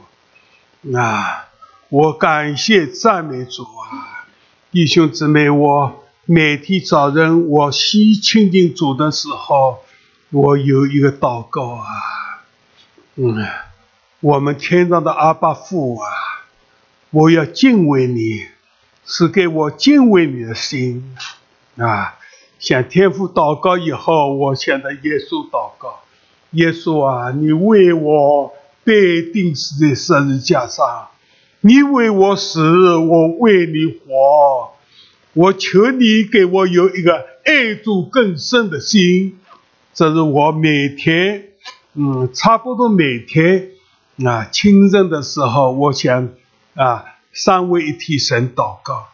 [0.93, 1.47] 啊，
[1.88, 4.27] 我感谢赞美主啊，
[4.71, 9.86] 弟兄姊妹，我每天早晨我洗清净主的时候，
[10.30, 11.88] 我有一个祷告啊，
[13.15, 13.47] 嗯，
[14.19, 16.10] 我们天上的阿爸父啊，
[17.12, 18.47] 我要敬畏你，
[19.06, 21.15] 是给我敬畏你的心
[21.77, 22.17] 啊。
[22.62, 26.00] 向天父祷告以后，我向着耶稣祷告，
[26.52, 31.08] 耶稣啊，你为我被钉死在十字架上。
[31.62, 34.74] 你为我死，我为你活。
[35.34, 39.39] 我求你给我有一个爱主更深的心。
[39.93, 41.50] 这是我每天，
[41.95, 43.69] 嗯，差不多每天
[44.24, 46.30] 啊，清晨的时候，我想
[46.76, 49.08] 啊，三位一体神祷告。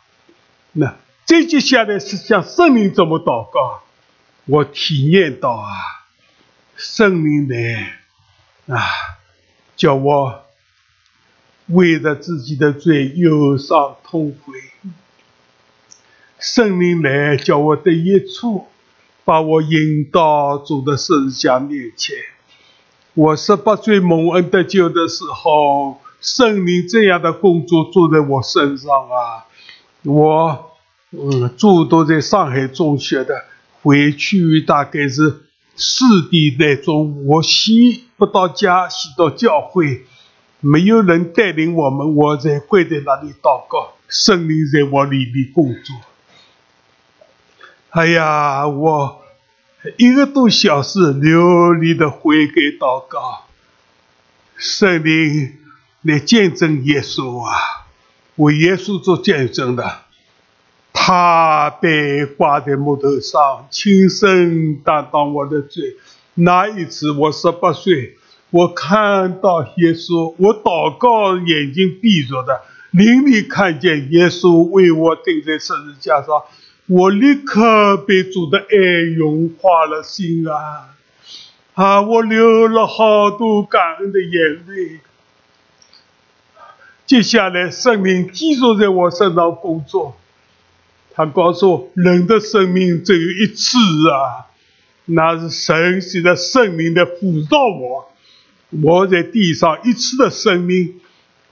[0.73, 0.95] 那
[1.27, 3.83] 再接下来是向圣灵怎么祷告？
[4.45, 5.73] 我体验到啊，
[6.77, 8.81] 圣灵呢，啊，
[9.75, 10.43] 叫我。
[11.67, 14.53] 为了自己的罪忧伤痛悔，
[16.39, 18.67] 圣灵来叫我得益处，
[19.25, 22.15] 把我引到主的圣像面前。
[23.15, 29.45] 我十八岁蒙恩得救的时候，圣灵这样的工作做在我身上啊！
[30.03, 30.76] 我
[31.19, 33.45] 嗯，住都在上海中学的，
[33.81, 35.41] 回去大概是
[35.75, 40.05] 四点来钟，我洗不到家，洗到教会。
[40.59, 45.95] 没有人带领我们，我在跪在那里祷告，圣灵在我里面工作。
[47.89, 49.21] 哎呀，我
[49.97, 53.45] 一个多小时流利的悔改祷告，
[54.55, 55.57] 圣灵
[56.01, 57.87] 来见证耶稣啊，
[58.35, 60.01] 为耶稣做见证的，
[61.07, 65.95] 他被挂在木头上，亲身担当我的罪。
[66.33, 68.17] 那一次我十八岁。
[68.49, 72.59] 我看到耶稣，我祷告，眼睛闭着的，
[72.91, 76.43] 灵里看见耶稣为我钉在十字架上，
[76.87, 78.65] 我立刻被主的爱
[79.15, 80.89] 融化了心啊！
[81.75, 84.99] 啊，我流了好多感恩的眼泪。
[87.05, 90.17] 接下来，圣灵继续在我身上工作，
[91.17, 93.75] 他告诉我，人的生命只有一次
[94.11, 94.45] 啊，
[95.05, 98.11] 那是神系的圣灵的辅导我。
[98.83, 100.99] 我在地上一次的生命，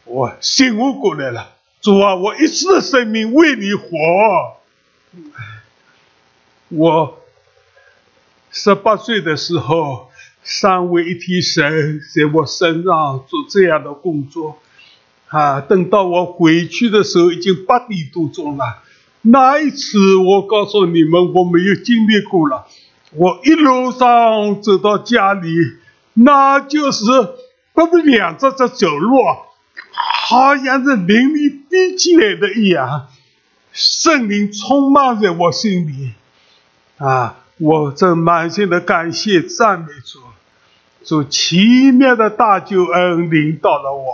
[0.03, 1.55] 我醒悟过来了。
[1.81, 3.89] 主啊，我一次的生命为你活。
[6.69, 7.19] 我
[8.51, 10.11] 十八岁的时候，
[10.43, 14.59] 三位一体神在我身上做这样的工作。
[15.29, 18.83] 啊，等到我回去的时候，已经八点多钟了。
[19.25, 22.67] 那一次，我告诉你们，我没有经历过了。
[23.11, 25.49] 我一路上走到家里。
[26.17, 27.03] 那就是
[27.73, 29.21] 不是两只只走路，
[29.91, 33.07] 好像是灵力逼起来的一样，
[33.73, 36.11] 圣灵充满在我心里，
[36.99, 37.39] 啊！
[37.57, 40.19] 我正满心的感谢赞美主，
[41.03, 44.13] 主奇妙的大救恩领导了我，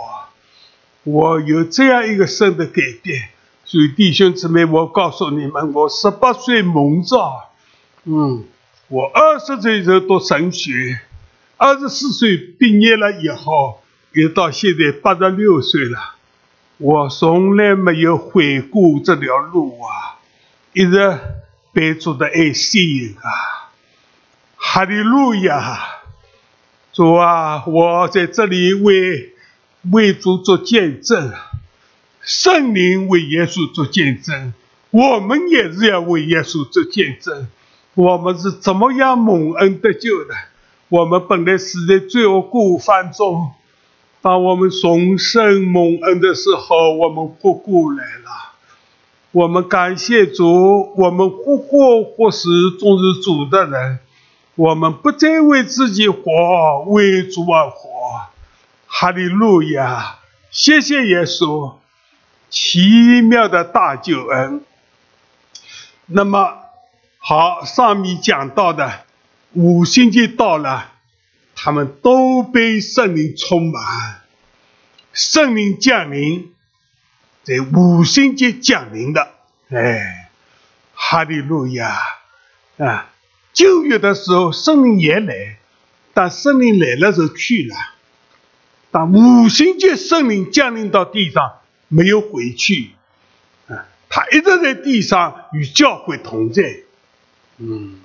[1.04, 3.28] 我有这样一个生的改变。
[3.72, 7.52] 所以弟兄姊妹，我告诉你们，我十八岁蒙召，
[8.04, 8.44] 嗯，
[8.88, 11.00] 我二十岁就读神学。
[11.56, 13.80] 二十四岁毕业了以后，
[14.12, 16.16] 也到现在八十六岁了，
[16.76, 20.20] 我从来没有悔过这条路啊，
[20.74, 21.18] 一直
[21.72, 23.72] 被主的爱吸引啊！
[24.56, 25.78] 哈利路亚！
[26.92, 29.32] 主啊，我在这里为
[29.92, 31.32] 为主做见证，
[32.22, 34.54] 圣灵为耶稣做见证，
[34.90, 37.48] 我们也是要为耶稣做见证，
[37.94, 40.34] 我们是怎么样蒙恩得救的？
[40.88, 43.50] 我们本来死在罪恶过犯中，
[44.20, 48.52] 当我们重生蒙恩的时候，我们活过来了。
[49.32, 53.98] 我们感谢主，我们活活或死终是主的人。
[54.54, 57.88] 我们不再为自己活，为主而活。
[58.86, 60.18] 哈利路亚！
[60.50, 61.72] 谢谢耶稣，
[62.52, 64.64] 奇妙的大救恩。
[66.06, 66.58] 那么
[67.18, 69.06] 好，上面讲到的。
[69.54, 70.92] 五星级到了，
[71.54, 74.22] 他们都被圣灵充满，
[75.12, 76.54] 圣灵降临，
[77.42, 79.28] 在五星级降临的，
[79.68, 80.30] 哎，
[80.94, 81.98] 哈利路亚
[82.78, 83.10] 啊！
[83.52, 85.58] 九月的时候，圣灵也来，
[86.14, 87.76] 但圣灵来了就去了，
[88.90, 91.58] 但五星级圣灵降临到地上，
[91.92, 92.92] 没有回去，
[93.68, 96.62] 啊，他一直在地上与教会同在，
[97.58, 97.98] 嗯。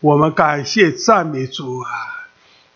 [0.00, 1.88] 我们感谢赞美主啊！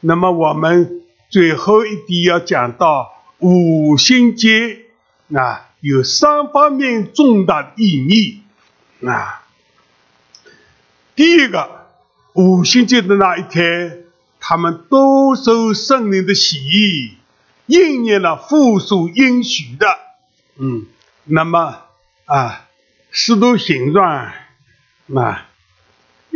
[0.01, 4.87] 那么我们最后一点要讲到五星节
[5.35, 8.43] 啊，有三方面重大的意义
[9.07, 9.45] 啊。
[11.15, 11.87] 第一个，
[12.33, 14.05] 五旬节的那一天，
[14.41, 17.18] 他们都受圣灵的洗，
[17.69, 19.87] 应验了复苏应许的。
[20.57, 20.87] 嗯，
[21.25, 21.83] 那么
[22.25, 22.67] 啊，
[23.13, 24.35] 使徒行传
[25.15, 25.47] 啊，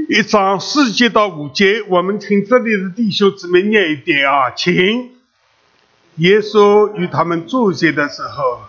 [0.09, 5.11] 一章四节到五节，我们请这里的弟兄姊妹念一点啊，请。
[6.17, 8.61] 耶稣与他们住下的时候，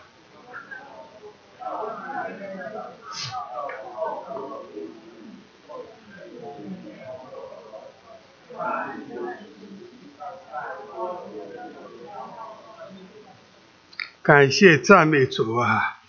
[14.24, 16.00] 感谢赞美主啊！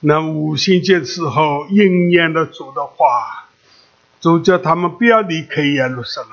[0.00, 3.48] 那五旬节时候应验了主的话，
[4.20, 6.30] 主叫他们不要离开耶路撒冷。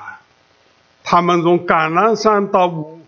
[1.02, 3.02] 他们从橄榄山到五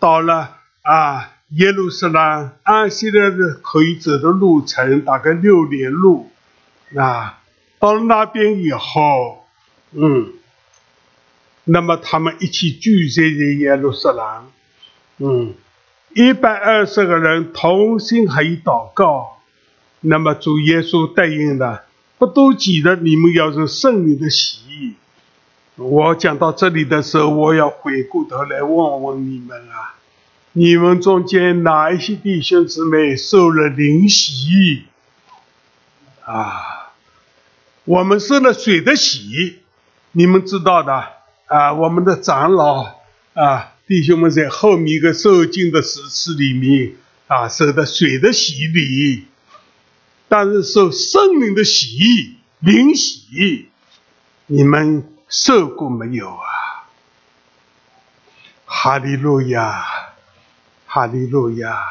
[0.00, 0.56] 到了。
[0.80, 6.30] 啊，耶路撒冷安息日可以走的路程大概六里路。
[6.96, 7.40] 啊，
[7.78, 9.46] 到了那边以后，
[9.90, 10.32] 嗯，
[11.64, 14.50] 那么他们一起聚集在耶路撒冷，
[15.18, 15.54] 嗯，
[16.16, 19.36] 一百二十个人同心合意祷告。
[20.00, 21.84] 那么主耶稣答应的，
[22.16, 24.94] 不都记得你们要是圣灵的喜。
[25.74, 29.96] 我讲到这里的时候，我要回过头来问问你们啊。
[30.52, 34.84] 你们中间哪一些弟兄姊妹受了灵洗？
[36.24, 36.92] 啊，
[37.84, 39.58] 我们受了水的洗，
[40.12, 40.94] 你们知道的
[41.44, 41.74] 啊。
[41.74, 43.00] 我们的长老
[43.34, 46.94] 啊，弟兄们在后面一个受敬的时次里面
[47.28, 49.24] 啊，受的水的洗礼，
[50.28, 53.68] 但是受圣灵的洗灵洗，
[54.46, 56.90] 你们受过没有啊？
[58.64, 59.84] 哈利路亚。
[60.88, 61.82] 哈利路亚！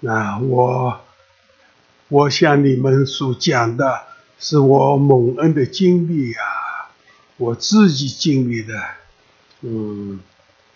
[0.00, 1.00] 那我，
[2.08, 4.06] 我向你们所讲的
[4.38, 6.88] 是我蒙恩的经历啊，
[7.36, 8.82] 我自己经历的。
[9.60, 10.20] 嗯，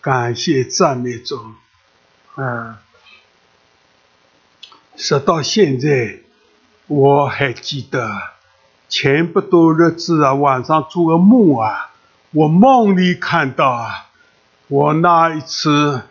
[0.03, 1.39] 感谢赞美主。
[2.35, 2.75] 嗯，
[4.97, 6.19] 直到现在，
[6.87, 8.11] 我还记得
[8.89, 11.91] 前不多日子啊，晚上做个梦啊，
[12.31, 14.09] 我梦里看到啊，
[14.67, 16.01] 我那一次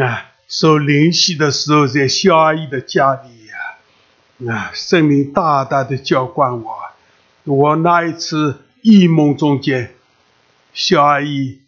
[0.00, 0.24] 啊。
[0.48, 3.28] 受灵洗的时候，在肖阿姨的家里
[4.46, 6.74] 呀，啊，圣灵大大的浇灌我。
[7.44, 9.92] 我那一次异梦中间，
[10.72, 11.60] 肖阿姨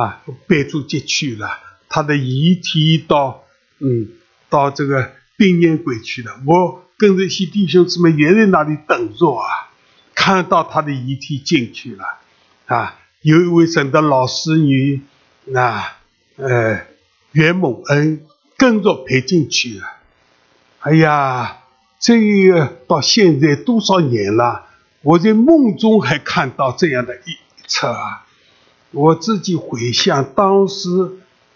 [0.00, 3.44] 啊被主接去了，他的遗体到
[3.78, 4.08] 嗯
[4.48, 6.40] 到这个殡仪馆去了。
[6.46, 9.70] 我跟着一些弟兄姊妹也在那里等着啊，
[10.14, 12.04] 看到他的遗体进去了
[12.66, 15.00] 啊，有一位省的老师女
[15.54, 15.98] 啊，
[16.36, 16.88] 呃。
[17.32, 18.26] 袁某恩
[18.56, 19.86] 跟着陪进去了。
[20.80, 21.58] 哎呀，
[22.00, 24.66] 这个到现在多少年了，
[25.02, 27.36] 我在梦中还看到这样的一
[27.68, 28.26] 册啊！
[28.92, 30.88] 我自己回想当时，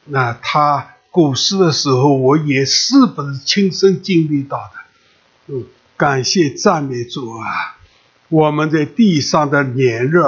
[0.05, 4.72] 那他过世的时候，我也是不是亲身经历到的？
[5.47, 5.66] 嗯，
[5.97, 7.76] 感谢赞美主啊！
[8.28, 10.22] 我们在地上的年日，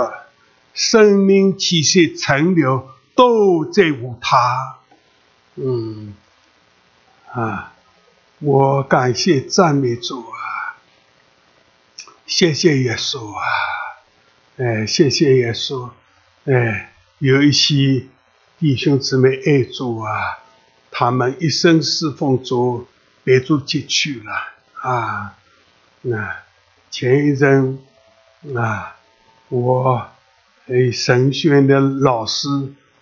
[0.74, 4.78] 生命气息存留，都在乎他。
[5.54, 6.14] 嗯，
[7.32, 7.72] 啊，
[8.40, 10.76] 我感谢赞美主啊，
[12.26, 13.42] 谢谢耶稣啊，
[14.58, 15.88] 哎，谢谢耶稣，
[16.44, 18.04] 哎，有一些
[18.58, 20.38] 弟兄姊妹爱主啊，
[20.90, 22.86] 他们一生侍奉主，
[23.24, 24.32] 被主接去了
[24.80, 25.34] 啊，
[26.02, 26.36] 那
[26.90, 27.78] 前一阵
[28.54, 28.96] 啊，
[29.48, 30.08] 我
[30.66, 32.48] 哎神学院的老师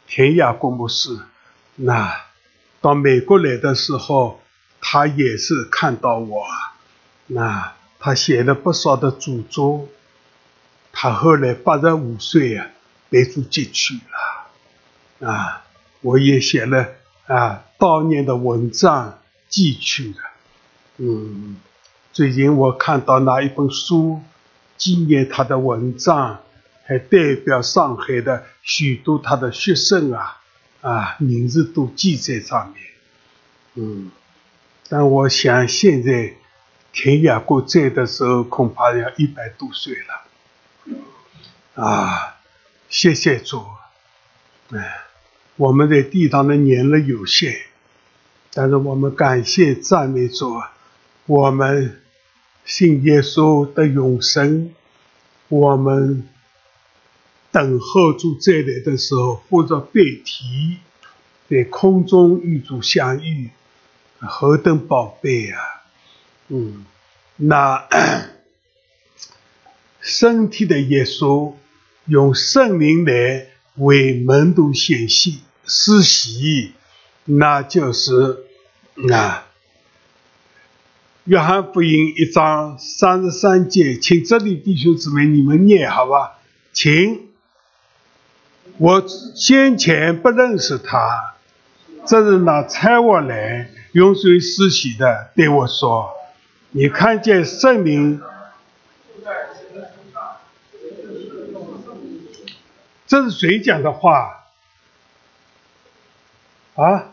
[0.06, 1.18] 田雅公牧师
[1.76, 2.24] 那。
[2.80, 4.42] 到美国来的时候，
[4.78, 6.44] 他也是看到我，
[7.28, 9.88] 那他写了不少的著作。
[10.92, 12.66] 他后来八十五岁啊，
[13.14, 13.94] 被主接去
[15.20, 15.62] 了，啊，
[16.00, 16.88] 我也写了
[17.28, 20.16] 啊悼念的文章寄去了。
[20.96, 21.54] 嗯，
[22.12, 24.20] 最近我看到那一本书，
[24.76, 26.40] 纪念他的文章，
[26.84, 30.40] 还代表上海的许多他的学生啊。
[30.80, 32.82] 啊，名字都记在上面，
[33.74, 34.10] 嗯，
[34.88, 36.34] 但我想现在
[36.92, 39.94] 田雅国在的时候，恐怕要一百多岁
[41.76, 42.33] 了，啊，
[42.88, 43.64] 谢谢主，
[44.70, 45.04] 哎，
[45.56, 47.54] 我们在地上的年日有限，
[48.52, 50.62] 但是我们感谢赞美主，
[51.26, 52.00] 我们
[52.64, 54.72] 信耶稣的永生，
[55.48, 56.28] 我们。
[57.54, 60.78] 等候主再来的时候，或者被提，
[61.48, 63.50] 在空中与主相遇，
[64.18, 65.60] 何等宝贝啊！
[66.48, 66.84] 嗯，
[67.36, 67.86] 那
[70.02, 71.52] 身体的耶稣
[72.06, 73.46] 用圣灵来
[73.76, 75.34] 为门徒显现
[75.66, 76.72] 施洗，
[77.24, 78.44] 那就是
[79.10, 79.46] 啊。
[81.24, 86.38] 约翰福音一章三十三节，请这里弟兄姊妹你们念好吧，
[86.74, 87.28] 请。
[88.76, 89.02] 我
[89.34, 91.36] 先前不认识他，
[92.06, 96.10] 这是那差我来用水施洗的对我说
[96.72, 98.20] ：“你看见圣灵？”
[103.06, 104.44] 这是谁讲的话？
[106.74, 107.12] 啊？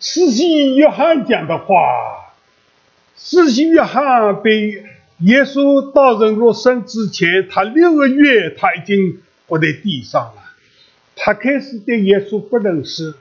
[0.00, 2.32] 施洗约翰讲的话。
[3.16, 4.84] 施洗约翰被
[5.20, 9.20] 耶稣道人入生之前，他六个月他已经。
[9.48, 10.42] 活在地上了，
[11.14, 13.14] 他开始对耶稣不认识，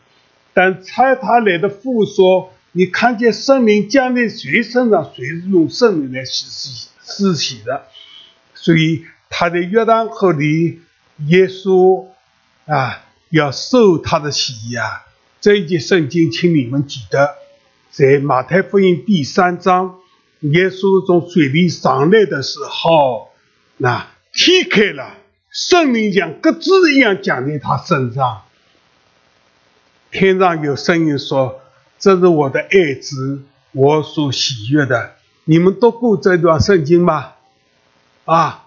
[0.56, 7.86] 但猜他来的父说：“你看见圣灵降临谁身上，谁是用圣灵来施洗施洗的。”
[8.56, 10.82] 所以他在约旦河里，
[11.28, 12.06] 耶稣
[12.66, 15.04] 啊要受他的洗呀。
[15.42, 17.36] 这一节圣经，请你们记得，
[17.92, 20.00] 在马太福音第三章，
[20.42, 23.30] 耶稣从水里上来的时候，
[23.78, 25.18] 那天开了。
[25.52, 28.42] 圣灵像鸽子一样降在他身上。
[30.12, 31.62] 天上有声音说
[31.98, 37.34] ：“这是我的爱子，我所喜悦的。”你们读过这段圣经吗？
[38.26, 38.65] 啊，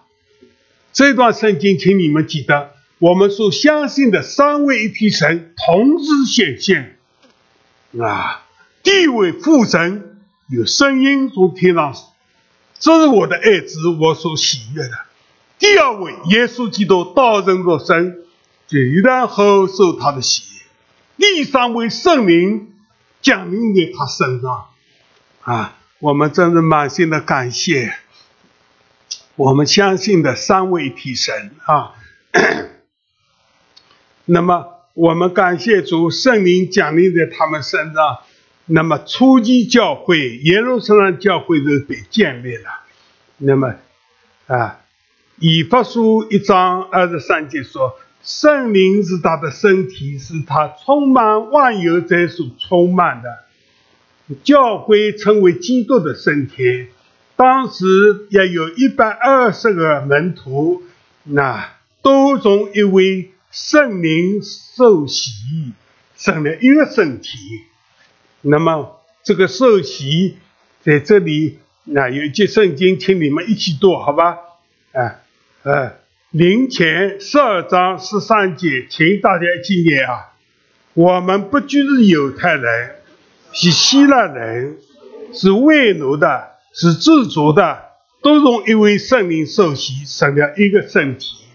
[0.91, 6.97] 这段圣经，请你们记得，我们所相信的三位一体神同时显现。
[7.99, 8.43] 啊，
[8.83, 11.93] 第一位父神有声音从天上
[12.79, 14.91] ：“这是我的爱子，我所喜悦的。”
[15.59, 18.17] 第二位，耶稣基督道人若身，
[18.67, 20.43] 就然后受他的洗。
[21.17, 22.73] 第三位，圣灵
[23.21, 24.65] 降临在他身上。
[25.41, 27.93] 啊，我们真是满心的感谢。
[29.39, 31.93] 我们相信的三位一体神啊。
[34.25, 38.19] 那么，我们感谢主，圣灵降临在他们身上。
[38.65, 42.81] 那么，初级教会耶路撒冷教会都被建立了。
[43.37, 43.75] 那么，
[44.47, 44.81] 啊。
[45.37, 53.29] 以法书一章二十三节说：“圣灵是他的身体，是他充满万有者所充满的。
[54.43, 56.87] 教会成为基督的身体。
[57.39, 60.83] 当时也有一百二十个门徒，
[61.23, 61.69] 那
[62.01, 65.31] 都从一位圣灵受洗，
[66.17, 67.37] 成了一个身体。
[68.41, 70.35] 那么这个受洗
[70.83, 74.37] 在这里，那有一节圣经，请你们一起读，好吧？
[74.91, 75.21] 啊。”
[75.63, 75.93] 呃，
[76.31, 80.33] 灵前十二章十三节，请大家一起念啊！
[80.93, 82.95] 我们不就是犹太人，
[83.53, 84.77] 是希腊人，
[85.33, 87.83] 是外奴的，是自主的，
[88.21, 91.45] 都从一位圣灵受洗，成了一个身体。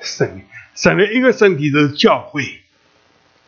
[0.00, 0.42] 神，
[0.74, 2.42] 成了一个身体的教会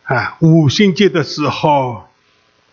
[0.03, 0.37] 啊！
[0.41, 2.07] 五旬节的时候，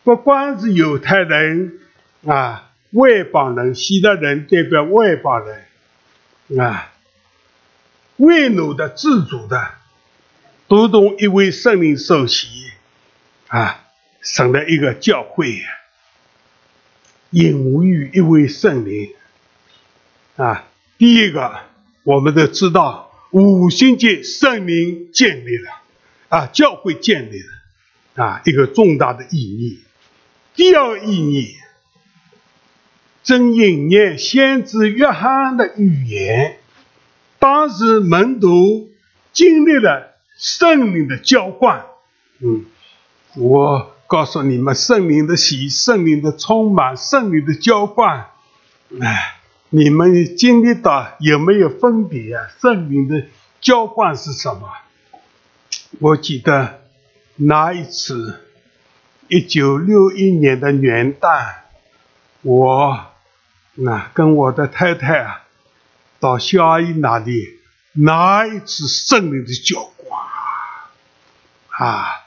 [0.03, 1.81] 不光是犹太人
[2.27, 5.65] 啊，外邦人，希腊人代表外邦人。
[6.59, 6.93] 啊，
[8.17, 9.71] 为奴的、自主的，
[10.69, 12.49] 都从一位圣灵受洗，
[13.49, 13.81] 啊，
[14.23, 15.63] 成了一个教会，
[17.35, 19.11] 隐于一位圣灵。
[20.37, 20.67] 啊，
[20.97, 21.61] 第一个，
[22.03, 25.71] 我们都知道五旬节圣灵建立了，
[26.29, 29.81] 啊，教会建立了，啊，一个重大的意义。
[30.55, 31.57] 第二意义。
[33.25, 36.59] 正应验先知约翰的预言，
[37.39, 38.91] 当时门徒
[39.33, 41.87] 经历了圣灵的浇灌。
[42.41, 42.67] 嗯，
[43.37, 48.27] 我告诉你们，圣灵的喜，圣灵的充满，圣灵的浇灌，
[49.01, 49.37] 哎，
[49.71, 52.49] 你们经历到有没有分别啊？
[52.61, 53.27] 圣灵的
[53.61, 54.69] 浇灌是什么？
[56.01, 56.83] 我记得
[57.37, 58.41] 那一次，
[59.29, 61.55] 一九六一年的元旦，
[62.43, 63.07] 我。
[63.77, 65.43] 那跟我的太太啊，
[66.21, 67.59] 到肖阿姨那里
[67.95, 70.23] 拿一次圣灵的浇灌
[71.71, 72.24] 啊，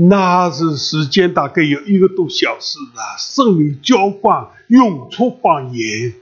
[0.00, 6.14] 那是时间大概有一个多小时啊，圣灵浇灌涌出方言，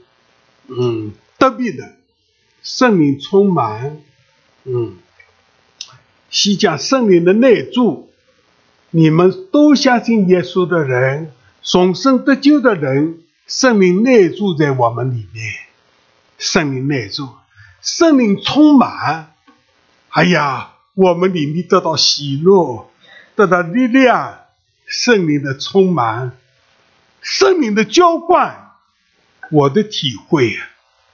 [0.65, 1.93] 嗯，特别的
[2.63, 3.97] 圣灵充满，
[4.63, 4.95] 嗯，
[6.31, 8.09] 西讲圣灵的内住，
[8.89, 13.19] 你们都相信耶稣的人，重生得救的人。
[13.45, 15.53] 圣灵内住在我们里面，
[16.39, 17.29] 圣灵内住，
[17.81, 19.35] 圣灵充满，
[20.09, 22.89] 哎呀，我们里面得到喜乐，
[23.37, 24.39] 得到力量，
[24.87, 26.31] 圣灵的充满，
[27.21, 28.71] 圣灵的浇灌，
[29.51, 30.57] 我的体会，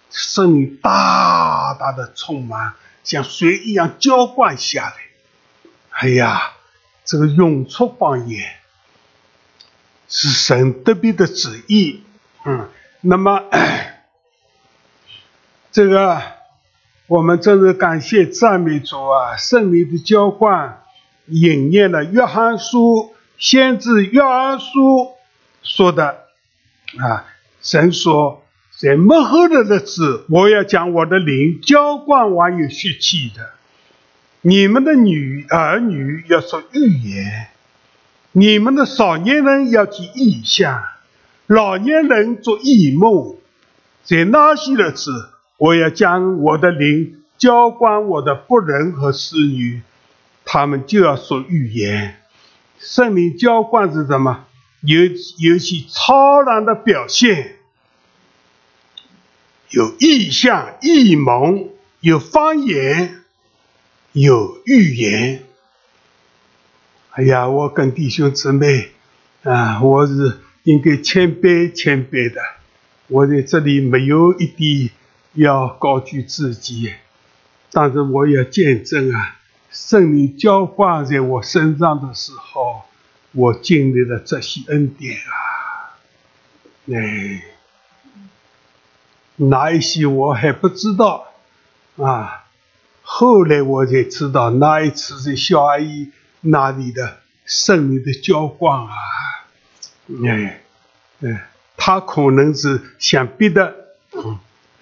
[0.09, 4.95] 圣灵大大的充满，像水一样浇灌下来。
[5.89, 6.53] 哎呀，
[7.03, 8.55] 这个永出方言
[10.07, 12.03] 是神特别的旨意，
[12.45, 12.69] 嗯，
[13.01, 13.43] 那么
[15.73, 16.21] 这个
[17.07, 20.82] 我们真是感谢赞美主啊，圣灵的浇灌
[21.27, 23.13] 引验了约翰书。
[23.39, 25.09] 先知约翰书
[25.63, 26.19] 说的
[26.97, 27.25] 啊，
[27.61, 28.45] 神说，
[28.77, 33.49] 在末后的日子，我要将我的灵浇灌万有血气的。
[34.41, 37.47] 你们的女儿女要说预言，
[38.31, 40.83] 你们的少年人要记异象，
[41.47, 43.35] 老年人做异梦。
[44.03, 49.81] 在那些日子，我要将我的灵浇灌我的仆人和侍女，
[50.45, 52.19] 他们就要说预言。
[52.79, 54.45] 圣灵浇灌是什么？
[54.81, 54.99] 有
[55.39, 57.55] 有些超然的表现，
[59.69, 61.69] 有意象、异蒙，
[62.01, 63.21] 有方言，
[64.11, 65.43] 有预言。
[67.11, 68.91] 哎呀，我跟弟兄姊妹
[69.43, 72.41] 啊，我是应该谦卑谦卑的。
[73.07, 74.89] 我在这里没有一点
[75.33, 76.93] 要高举自己，
[77.71, 79.39] 但是我要见证啊。
[79.73, 82.83] 圣灵浇灌在我身上的时候，
[83.31, 85.97] 我经历了这些恩典啊！
[86.93, 87.43] 哎，
[89.37, 91.33] 哪一些我还不知道
[91.97, 92.43] 啊？
[93.01, 96.11] 后来我才知道，那一次在小阿姨
[96.41, 98.93] 那里的圣灵的浇灌啊！
[100.23, 100.61] 哎，
[101.23, 103.75] 哎，他可能是想别的，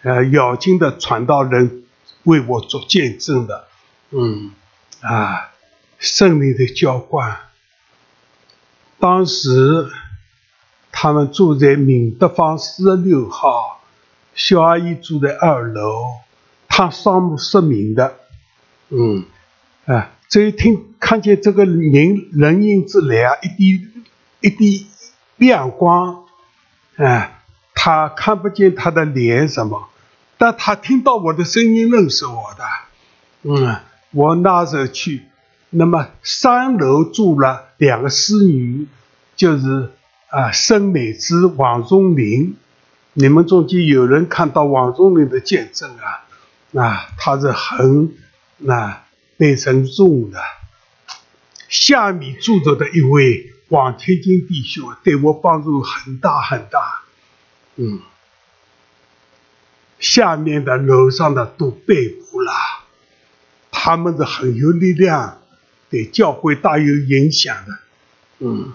[0.01, 1.85] 呃，要紧的传道人
[2.23, 3.67] 为我做见证的，
[4.09, 4.51] 嗯。
[5.01, 5.51] 啊，
[5.99, 7.37] 胜利的浇灌。
[8.99, 9.89] 当时
[10.91, 13.81] 他们住在明德坊四十六号，
[14.35, 16.03] 小阿姨住在二楼，
[16.67, 18.15] 她双目失明的。
[18.89, 19.25] 嗯，
[19.85, 23.87] 啊，这一听看见这个人人影之来啊，一滴
[24.41, 24.87] 一滴
[25.37, 26.25] 亮光，
[26.97, 27.41] 啊，
[27.73, 29.89] 他看不见他的脸什么，
[30.37, 32.63] 但他听到我的声音，认识我的。
[33.43, 33.79] 嗯。
[34.11, 35.23] 我那时候去，
[35.69, 38.87] 那么三楼住了两个侍女，
[39.35, 39.91] 就是
[40.29, 42.57] 啊，申美芝、王宗林。
[43.13, 46.25] 你们中间有人看到王宗林的见证啊？
[46.81, 48.13] 啊，他是很
[48.67, 49.05] 啊
[49.37, 50.39] 被神重的。
[51.67, 57.01] 下面住着的一位王天金弟兄，对我帮助很大很大。
[57.77, 58.01] 嗯，
[59.99, 62.51] 下面的楼上的都被捕了。
[63.83, 65.41] 他们是很有力量，
[65.89, 67.79] 对教会大有影响的，
[68.37, 68.73] 嗯。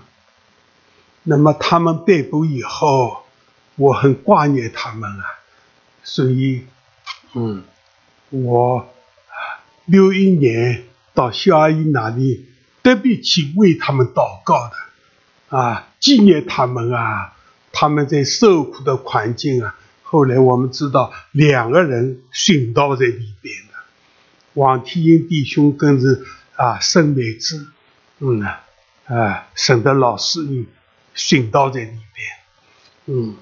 [1.22, 3.22] 那么他们被捕以后，
[3.76, 5.24] 我很挂念他们啊，
[6.02, 6.64] 所以，
[7.34, 7.62] 嗯，
[8.30, 8.92] 我
[9.84, 10.82] 六一年
[11.14, 12.44] 到肖阿姨那里，
[12.82, 17.32] 特别去为他们祷告的，啊，纪念他们啊，
[17.70, 19.78] 他们在受苦的环境啊。
[20.02, 23.65] 后来我们知道，两个人殉道在里边。
[24.56, 27.68] 王天英弟兄更是啊，圣美子，
[28.20, 28.64] 嗯啊，
[29.04, 30.66] 啊，省得老师女
[31.14, 32.26] 殉道在里边，
[33.04, 33.36] 嗯，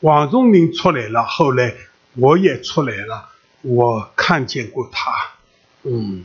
[0.00, 1.74] 王宗林出来了，后来
[2.16, 3.30] 我也出来了，
[3.62, 5.10] 我看见过他，
[5.84, 6.24] 嗯，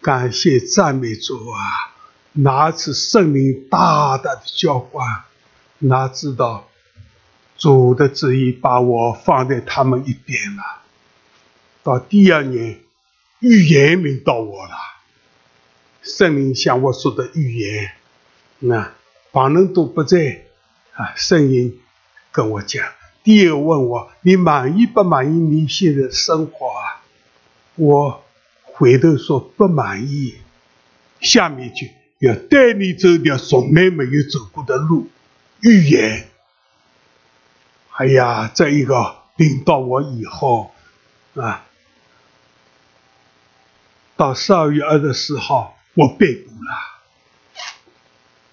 [0.00, 1.90] 感谢赞美主啊！
[2.34, 5.24] 哪次圣灵大大的浇灌，
[5.78, 6.68] 哪知道
[7.58, 10.62] 主的旨意把我放在他们一边了，
[11.82, 12.83] 到第二年。
[13.40, 14.74] 预言领到我了，
[16.02, 17.92] 圣灵向我说的预言，
[18.58, 18.94] 那
[19.32, 20.44] 旁人都不在
[20.94, 21.14] 啊。
[21.16, 21.78] 圣灵
[22.32, 22.86] 跟我讲，
[23.22, 27.02] 第二问我你满意不满意你现在生活啊？
[27.74, 28.24] 我
[28.62, 30.36] 回头说不满意。
[31.20, 31.86] 下面就
[32.18, 35.08] 要带你走条从来没有走过的路，
[35.60, 36.28] 预言。
[37.96, 40.72] 哎呀，这一个领到我以后
[41.34, 41.66] 啊。
[44.16, 46.70] 到十二月二十四号，我被捕了。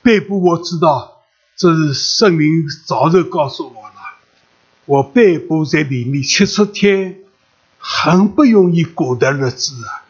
[0.01, 1.22] 被捕，我知道
[1.55, 2.49] 这是圣灵
[2.88, 3.95] 早就告诉我了。
[4.86, 7.20] 我被捕在里面七十天，
[7.78, 10.03] 很不容易过的日子啊。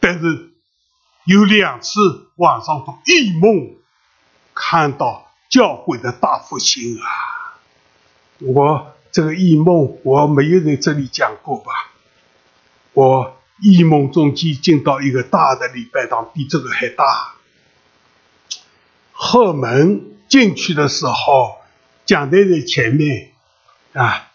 [0.00, 0.52] 但是
[1.26, 2.00] 有两次
[2.36, 3.74] 晚上做异梦，
[4.54, 7.60] 看到教会的大复兴啊。
[8.38, 11.90] 我这个异梦我没有在这里讲过吧？
[12.94, 13.33] 我。
[13.62, 17.34] 异梦中间进到一个大的礼拜堂，比这个还大。
[19.12, 21.56] 后门进去的时候，
[22.04, 23.30] 讲台在前面
[23.92, 24.32] 啊，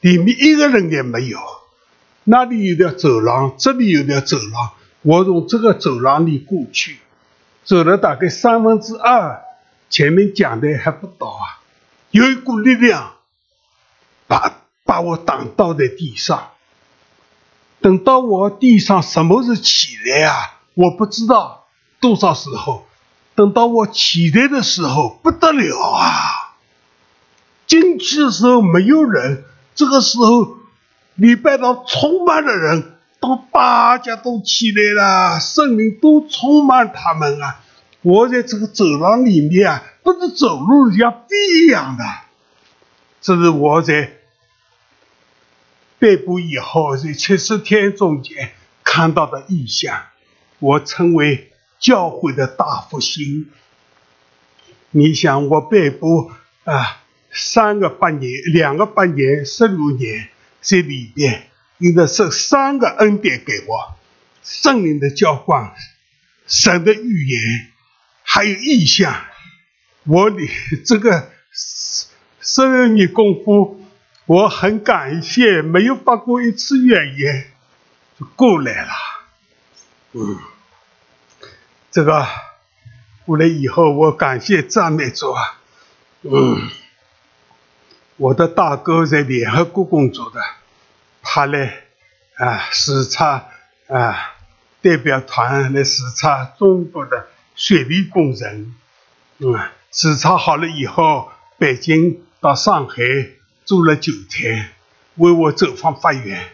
[0.00, 1.38] 里面一个人也没有。
[2.24, 4.70] 那里有条走廊，这里有条走廊，
[5.02, 6.98] 我从这个走廊里过去，
[7.64, 9.42] 走了大概三分之二，
[9.88, 11.58] 前面讲台还不到啊，
[12.12, 13.14] 有一股力量
[14.28, 16.52] 把把我挡倒在地上。
[17.80, 20.60] 等到我地上什么时候起来啊？
[20.74, 21.66] 我不知道
[22.00, 22.86] 多少时候。
[23.36, 26.52] 等到我起来的时候，不得了啊！
[27.66, 30.58] 进去的时候没有人，这个时候
[31.14, 37.60] 礼拜堂充满了人，当大家都起来了，圣灵都充满他们啊！
[38.02, 42.04] 我在这个走廊里面啊，不是走路像飞一样的。
[43.22, 44.12] 这是我在
[46.00, 48.50] 被捕以后在七十天中间
[48.82, 50.06] 看到的异象，
[50.58, 51.46] 我称为。
[51.80, 53.48] 教会的大复兴，
[54.90, 56.30] 你想我被捕
[56.64, 57.00] 啊，
[57.32, 60.28] 三个八年，两个八年，十六年，
[60.60, 61.48] 这里边
[61.78, 63.96] 应该是三个恩典给我，
[64.42, 65.72] 圣灵的浇灌，
[66.46, 67.70] 神的预言，
[68.24, 69.24] 还有意象，
[70.04, 70.36] 我的
[70.84, 71.30] 这个
[72.42, 73.79] 十六年功夫，
[74.30, 77.46] 我很感谢，没有发过一次怨言，
[78.16, 78.92] 就过来了，
[80.12, 80.38] 嗯。
[81.90, 82.24] 这个
[83.26, 85.58] 过来以后，我感谢赞美主啊！
[86.22, 86.70] 嗯，
[88.18, 90.40] 我的大哥在联合国工作的，
[91.22, 91.80] 他来
[92.36, 93.48] 啊视察
[93.88, 94.36] 啊
[94.80, 97.26] 代表团来视察中国的
[97.56, 98.76] 水利工程。
[99.38, 99.58] 嗯，
[99.90, 102.94] 视察好了以后，北京到上海
[103.70, 104.70] 住了九天，
[105.14, 106.44] 为我走访发言。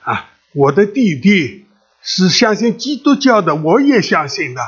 [0.00, 1.66] 啊，我的弟弟。
[2.02, 4.62] 是相信基督教的，我也相信的。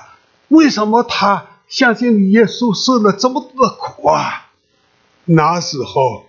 [0.49, 4.51] 为什么他相信耶稣受了这么多的苦啊？
[5.25, 6.27] 那时候，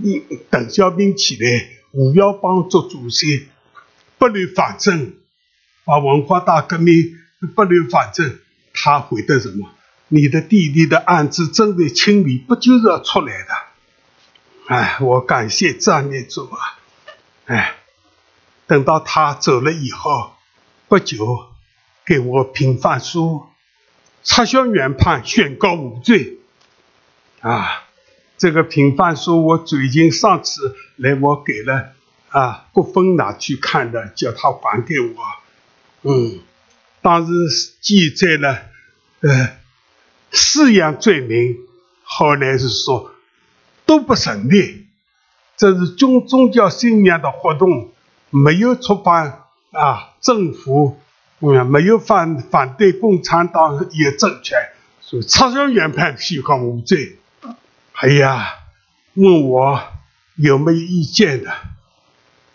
[0.00, 3.48] 你邓小平起来，胡耀邦做主席，
[4.16, 5.12] 不留反正，
[5.84, 6.94] 把文化大革命
[7.54, 8.38] 不留反正，
[8.72, 9.68] 他回答什么？
[10.08, 13.48] 你的弟弟的案子正在清理，不就是要出来的？
[14.68, 16.78] 哎，我感谢赞美主啊！
[17.46, 17.74] 哎。
[18.68, 20.32] 等到他走了以后，
[20.88, 21.46] 不久
[22.04, 23.46] 给我平反书，
[24.24, 26.38] 撤销原判，宣告无罪。
[27.42, 27.84] 啊，
[28.36, 31.92] 这个平反书我最近上次来，我给了
[32.30, 35.14] 啊国峰拿去看的，叫他还给我。
[36.02, 36.40] 嗯，
[37.00, 37.32] 当时
[37.80, 38.62] 记载了
[39.20, 39.58] 呃
[40.32, 41.56] 四样罪名，
[42.02, 43.12] 后来是说
[43.86, 44.88] 都不成立，
[45.56, 47.90] 这是宗宗教信仰的活动。
[48.30, 50.98] 没有触犯啊，政府
[51.38, 54.58] 嗯，没有反反对共产党也政权，
[55.00, 57.18] 所以撤销原判，宣告无罪。
[57.92, 58.48] 哎呀，
[59.14, 59.80] 问我
[60.34, 61.52] 有没有意见的？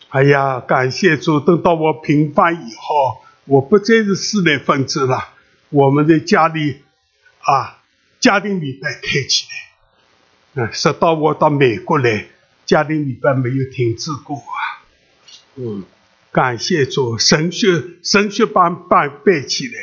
[0.09, 5.29] 哎呀，感谢主，等到我平反以后，我不再是四类分子了。
[5.69, 6.83] 我们在家里
[7.39, 7.79] 啊，
[8.19, 9.70] 家庭礼拜开起来，
[10.53, 12.25] 嗯，直到我到美国来，
[12.65, 14.83] 家庭礼拜没有停止过啊。
[15.55, 15.83] 嗯，
[16.31, 19.73] 感谢主，神学神学班办办起来，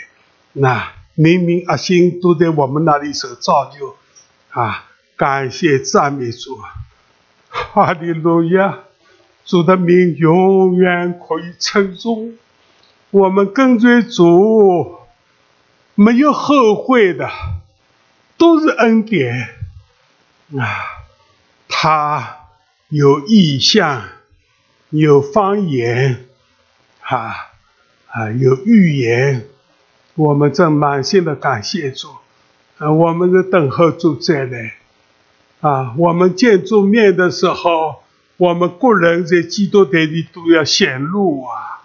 [0.53, 3.97] 那明明阿星都在我们那里受造就
[4.51, 4.85] 啊！
[5.17, 6.59] 感谢赞美主，
[7.49, 8.81] 哈利路亚！
[9.45, 12.35] 主的名永远可以称颂。
[13.11, 14.99] 我们跟随主，
[15.95, 17.29] 没有后悔的，
[18.37, 19.57] 都是恩典
[20.57, 20.67] 啊！
[21.69, 22.47] 他
[22.89, 24.03] 有意向。
[24.91, 26.29] 有方言，
[27.03, 27.35] 啊
[28.07, 29.47] 啊，有预言，
[30.15, 32.09] 我们正满心的感谢主，
[32.79, 34.77] 啊，我们在等候主再来，
[35.61, 37.97] 啊，我们见主面的时候，
[38.39, 41.85] 我们个人在基督台里都要显露啊，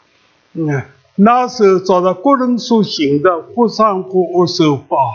[0.54, 0.84] 嗯，
[1.16, 5.14] 那时候找到个人所行的，或上或恶受报，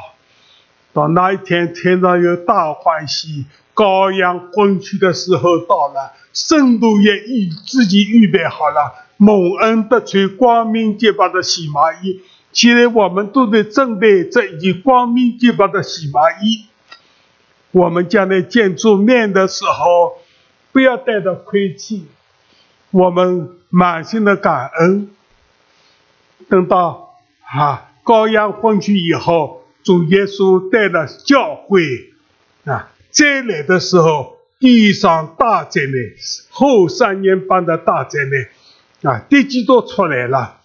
[0.92, 3.44] 到那一天天上有大欢喜。
[3.74, 12.20] 羔羊婚娶的时候到了，圣徒也预自己预备好了，蒙恩得穿光明洁白的洗麻衣。
[12.52, 16.66] 现在我们都在准备这一件光明洁白的洗麻衣。
[17.70, 20.14] 我们将来见主面的时候，
[20.72, 22.08] 不要带着亏气，
[22.90, 25.10] 我们满心的感恩。
[26.48, 27.14] 等到
[27.44, 32.12] 啊，羔羊婚娶以后，主耶稣带了教会
[32.64, 32.90] 啊。
[33.10, 35.94] 再来的时候，地上大灾难，
[36.50, 40.60] 后三年半的大灾难啊，地基都出来了。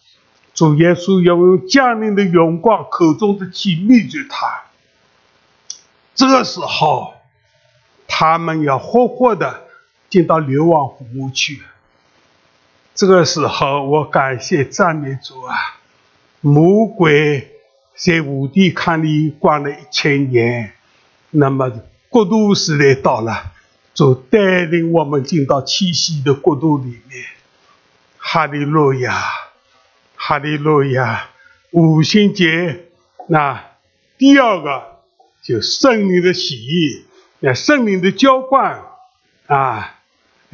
[0.54, 4.64] 主耶稣要用降临的荣光，口中的气灭绝他。
[6.14, 7.14] 这个时候，
[8.08, 9.64] 他们要活活的
[10.10, 11.64] 进到流亡湖去。
[12.94, 15.56] 这个时候，我感谢赞美主啊！
[16.42, 17.53] 魔鬼
[17.96, 20.74] 在无地看里关了一千年，
[21.32, 21.72] 那么
[22.10, 23.52] 国度时代到了，
[23.94, 27.26] 就带领我们进到七夕的国度里面。
[28.18, 29.24] 哈利路亚，
[30.16, 31.30] 哈利路亚！
[31.72, 32.86] 五旬节，
[33.28, 33.64] 那
[34.18, 35.00] 第二个
[35.42, 37.04] 就圣灵的喜悦，
[37.40, 38.82] 那圣灵的浇灌
[39.48, 39.96] 啊。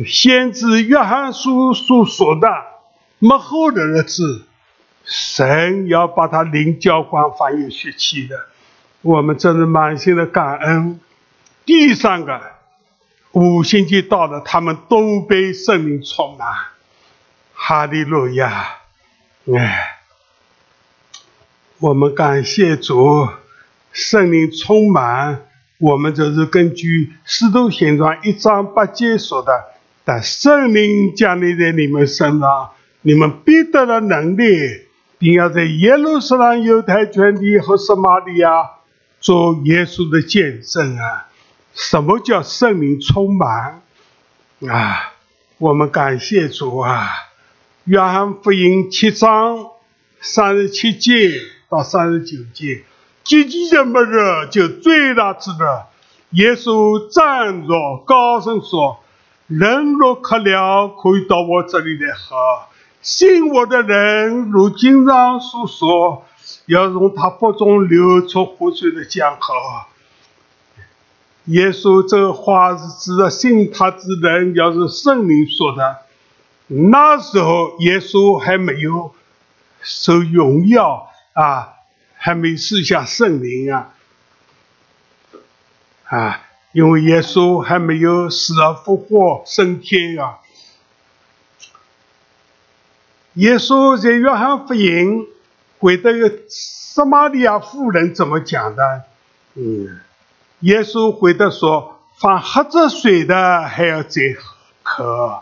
[0.07, 2.47] 先知约翰书所说的
[3.19, 4.45] 幕后的日子，
[5.09, 8.45] 神要把他灵浇灌翻有血气的，
[9.01, 10.99] 我们真是满心的感恩。
[11.65, 12.39] 第三个
[13.31, 16.47] 五星期到了，他们都被圣灵充满，
[17.53, 18.77] 哈利路亚！
[19.51, 19.97] 哎，
[21.79, 23.27] 我们感谢主，
[23.91, 25.41] 圣灵充满，
[25.79, 29.51] 我们就是根据《使徒行传》一章八节说的。
[30.05, 32.69] 但圣灵降临在你们身上，
[33.01, 34.87] 你们必得了能力，
[35.19, 38.71] 并要在耶路撒冷、犹太全地和撒玛利亚
[39.19, 41.27] 做耶稣的见证啊！
[41.75, 43.81] 什么叫圣灵充满
[44.67, 45.13] 啊？
[45.57, 47.09] 我们感谢主啊！
[47.83, 49.67] 约翰福音七章
[50.21, 52.83] 三十七节到三十九节，
[53.23, 55.55] 积极的末日就最大之日。
[56.31, 59.03] 耶稣站着高声说。
[59.47, 62.35] 人若渴了，可以到我这里来喝。
[63.01, 66.25] 信我的人，如经上所说，
[66.65, 69.53] 要从他腹中流出活水的江河。
[71.45, 75.99] 耶稣这话是指的信他之人，要是圣灵说的。
[76.67, 79.13] 那时候，耶稣还没有
[79.81, 81.73] 受荣耀啊，
[82.15, 83.93] 还没赐下圣灵啊，
[86.05, 86.41] 啊。
[86.71, 90.37] 因为耶稣还没有死而复活升天啊！
[93.33, 95.27] 耶稣在约翰福音
[95.77, 99.03] 回答个撒玛利亚妇人怎么讲的？
[99.55, 99.99] 嗯，
[100.61, 104.21] 耶稣回答说：“凡喝这水的还要再
[104.83, 105.41] 渴。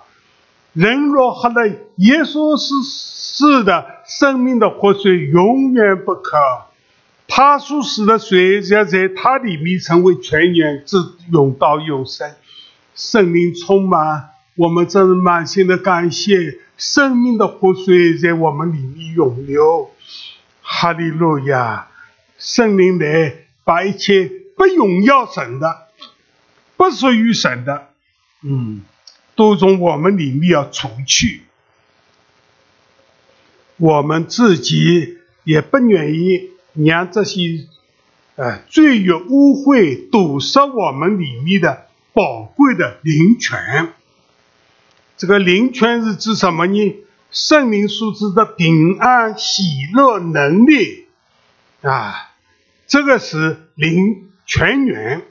[0.73, 6.37] 人若喝了耶稣是是的生命的活水，永远不渴。”
[7.29, 10.97] 他所使的水要在他里面成为泉源，直
[11.31, 12.31] 涌到永生。
[12.95, 16.35] 生命充满，我们真是满心的感谢。
[16.77, 19.91] 生命的活水在我们里面涌流。
[20.61, 21.87] 哈利路亚！
[22.37, 25.87] 圣灵来把一切不荣耀神的、
[26.75, 27.89] 不属于神的，
[28.43, 28.81] 嗯，
[29.35, 31.41] 都从我们里面要除去。
[33.77, 36.51] 我们自己也不愿意。
[36.79, 37.65] 让这些，
[38.35, 43.95] 呃，罪恶污秽堵塞我们里面的宝贵的灵泉。
[45.17, 46.95] 这个灵泉是指什么呢？
[47.31, 49.63] 圣灵所指的平安、喜
[49.93, 51.07] 乐、能力
[51.81, 52.31] 啊，
[52.87, 55.23] 这个是灵泉源。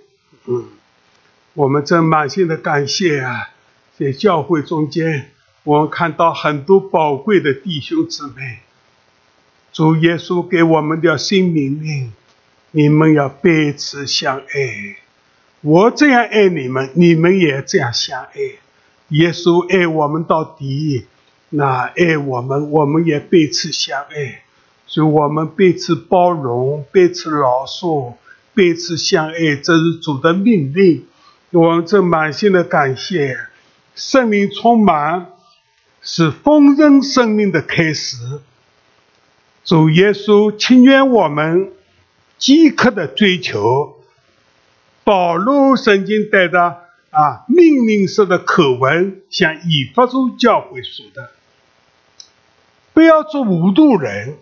[0.47, 0.67] 嗯，
[1.55, 3.51] 我们真满心的感谢啊！
[3.99, 5.31] 在教会中间，
[5.63, 8.59] 我们看到很多宝贵的弟兄姊妹。
[9.73, 12.13] 主耶稣给我们的新命令：
[12.73, 14.97] 你们要彼此相爱。
[15.63, 18.33] 我这样爱你们，你们也这样相爱。
[19.09, 21.07] 耶稣爱我们到底，
[21.51, 24.43] 那爱我们，我们也彼此相爱。
[24.89, 28.15] 所以，我们彼此包容，彼此饶恕，
[28.55, 31.05] 彼此相爱，这是主的命令。
[31.51, 33.37] 我们这满心的感谢，
[33.95, 35.29] 生命充满，
[36.03, 38.17] 是丰盛生命的开始。
[39.65, 41.73] 主耶稣情愿我们
[42.39, 43.97] 饥渴的追求，
[45.03, 46.86] 保罗曾经带着
[47.17, 51.31] 啊命令式的口吻向以弗所教会说的：
[52.93, 54.37] 不要做无度人，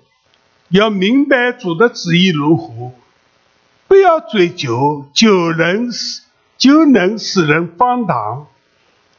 [0.70, 2.90] 要明白主的旨意如何；
[3.86, 6.22] 不要追求就能使
[6.58, 8.48] 就能使人放荡，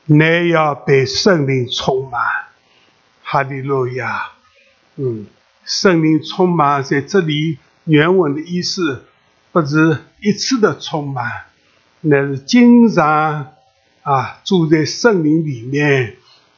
[0.05, 2.21] 乃要被圣灵充满。
[3.23, 4.31] 哈利路亚，
[4.97, 5.27] 嗯。
[5.63, 9.05] 圣灵充满在这里，原文的意思
[9.51, 11.45] 不是一次的充满，
[12.05, 13.53] 乃是经常
[14.03, 16.15] 啊住在圣灵里面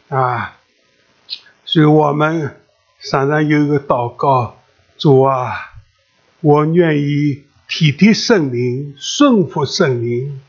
[0.10, 0.58] 啊。
[1.64, 2.58] 所以我们
[3.00, 4.58] 常常有一个祷告：
[4.98, 5.54] 主啊，
[6.41, 10.41] 我愿意体贴圣灵，顺服圣灵。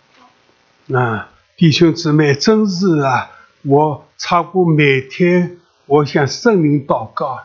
[0.92, 3.30] 啊，弟兄姊妹，真是啊，
[3.62, 7.40] 我差不每天我向圣灵祷告。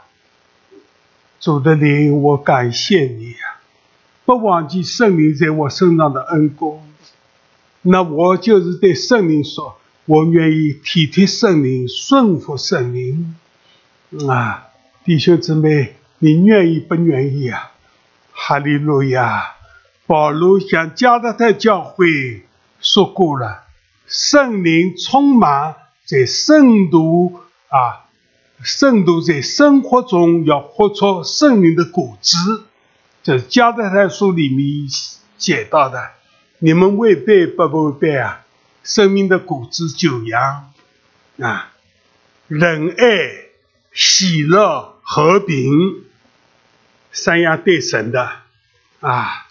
[1.40, 3.62] 主的灵，我感谢你啊！
[4.24, 6.82] 不忘记圣灵在我身上的恩公。
[7.84, 13.36] 那我就是对圣灵说，我愿意体贴圣灵，顺服圣灵。
[14.28, 14.68] 啊，
[15.04, 17.72] 弟兄姊妹，你愿意不愿意啊？
[18.32, 19.52] 哈利路亚！
[20.06, 22.44] 保罗向加拉太教会
[22.80, 23.64] 说过了，
[24.08, 25.76] 圣灵充满
[26.06, 28.06] 在圣徒啊，
[28.62, 32.38] 圣徒在生活中要活出圣灵的果子，
[33.24, 34.88] 这是加拉太书里面
[35.38, 36.12] 写到的。
[36.66, 38.46] 你们会背不违背啊？
[38.86, 40.72] 生命的果子九样
[41.38, 41.74] 啊，
[42.48, 43.50] 仁爱、
[43.92, 46.06] 喜乐、和平，
[47.12, 48.32] 三样对神的
[49.02, 49.48] 啊，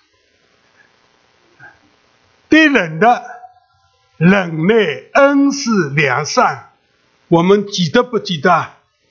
[2.49, 3.23] 对人的
[4.17, 6.71] 忍耐、恩慈、良善，
[7.29, 8.71] 我们记得不记得？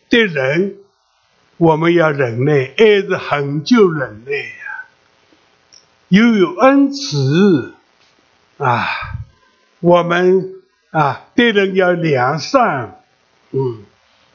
[0.10, 0.78] 对人，
[1.58, 4.86] 我们要忍耐，爱是恒久忍耐呀，
[6.08, 7.76] 又有恩慈。
[8.62, 8.86] 啊，
[9.80, 13.04] 我们啊，对人要良善，
[13.50, 13.80] 嗯，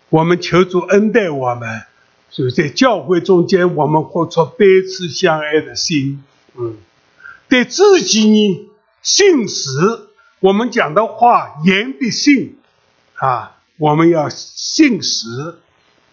[0.09, 1.85] 我们求主恩待我们，
[2.31, 6.25] 所以在教会中间，我们活出彼此相爱的心，
[6.57, 6.77] 嗯，
[7.49, 8.69] 对自己呢，
[9.01, 9.71] 信实，
[10.41, 12.59] 我们讲的话言必信，
[13.15, 15.61] 啊，我们要信实，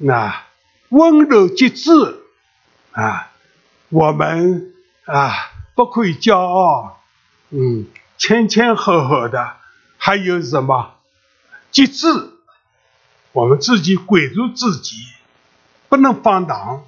[0.07, 0.49] 啊，
[0.89, 1.91] 温柔节制，
[2.91, 3.31] 啊，
[3.89, 4.71] 我们
[5.05, 5.33] 啊，
[5.73, 7.01] 不可以骄傲，
[7.49, 7.87] 嗯。
[8.25, 9.57] 前前后后的，
[9.97, 10.95] 还有什么
[11.71, 12.07] 节制？
[13.33, 14.95] 我们自己管住自己，
[15.89, 16.85] 不能放荡。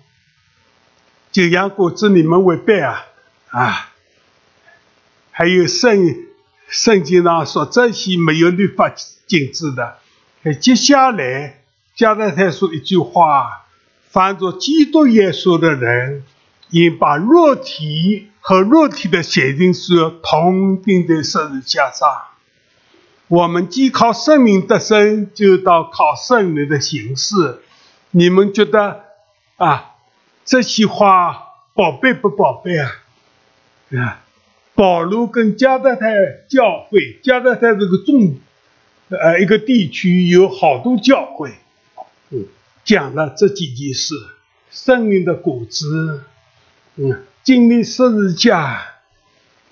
[1.33, 3.03] 就像果子你们违背啊
[3.49, 3.91] 啊！
[5.29, 6.15] 还有圣
[6.69, 8.89] 圣经上说这些没有律法
[9.27, 9.97] 禁止的。
[10.61, 11.63] 接下来
[11.97, 13.65] 加拉太说一句话：
[14.09, 16.23] 凡做基督耶稣的人，
[16.69, 18.29] 也把肉体。
[18.47, 22.07] 和肉体的血定是同定在十字架上。
[23.27, 27.63] 我们既靠生命得生，就到靠圣灵的形式。
[28.11, 29.01] 你们觉得
[29.57, 29.95] 啊，
[30.45, 31.35] 这些话
[31.73, 32.91] 宝贝不宝贝啊？
[33.93, 34.21] 啊，
[34.75, 36.07] 保罗跟加德泰
[36.47, 38.35] 教会，加德泰这个众
[39.09, 41.55] 呃一个地区有好多教会，
[42.83, 44.13] 讲了这几件事，
[44.69, 46.25] 生命的果子，
[46.95, 47.23] 嗯。
[47.43, 48.81] 经历十字架，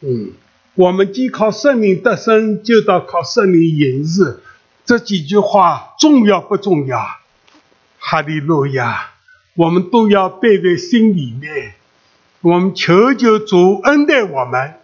[0.02, 0.34] 嗯，
[0.76, 4.42] 我们既靠圣灵得生，就到靠圣灵引日。
[4.86, 7.04] 这几句话重要不重要？
[7.98, 9.10] 哈利路亚！
[9.56, 11.74] 我们都要背在心里面。
[12.42, 14.76] 我们求求主恩待我们。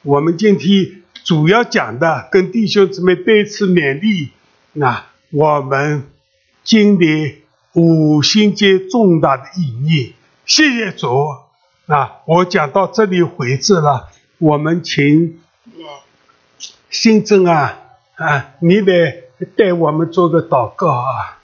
[0.00, 4.30] 我们今天主要讲的，跟弟兄姊妹对此勉励。
[4.72, 6.04] 那我们
[6.64, 7.42] 经历
[7.74, 10.14] 五星节重大的意义。
[10.46, 11.41] 谢谢主。
[11.92, 14.08] 啊，我讲到这里回止了。
[14.38, 15.38] 我们请
[16.90, 17.78] 新政啊
[18.16, 21.38] 啊，你得带我们做个祷告啊。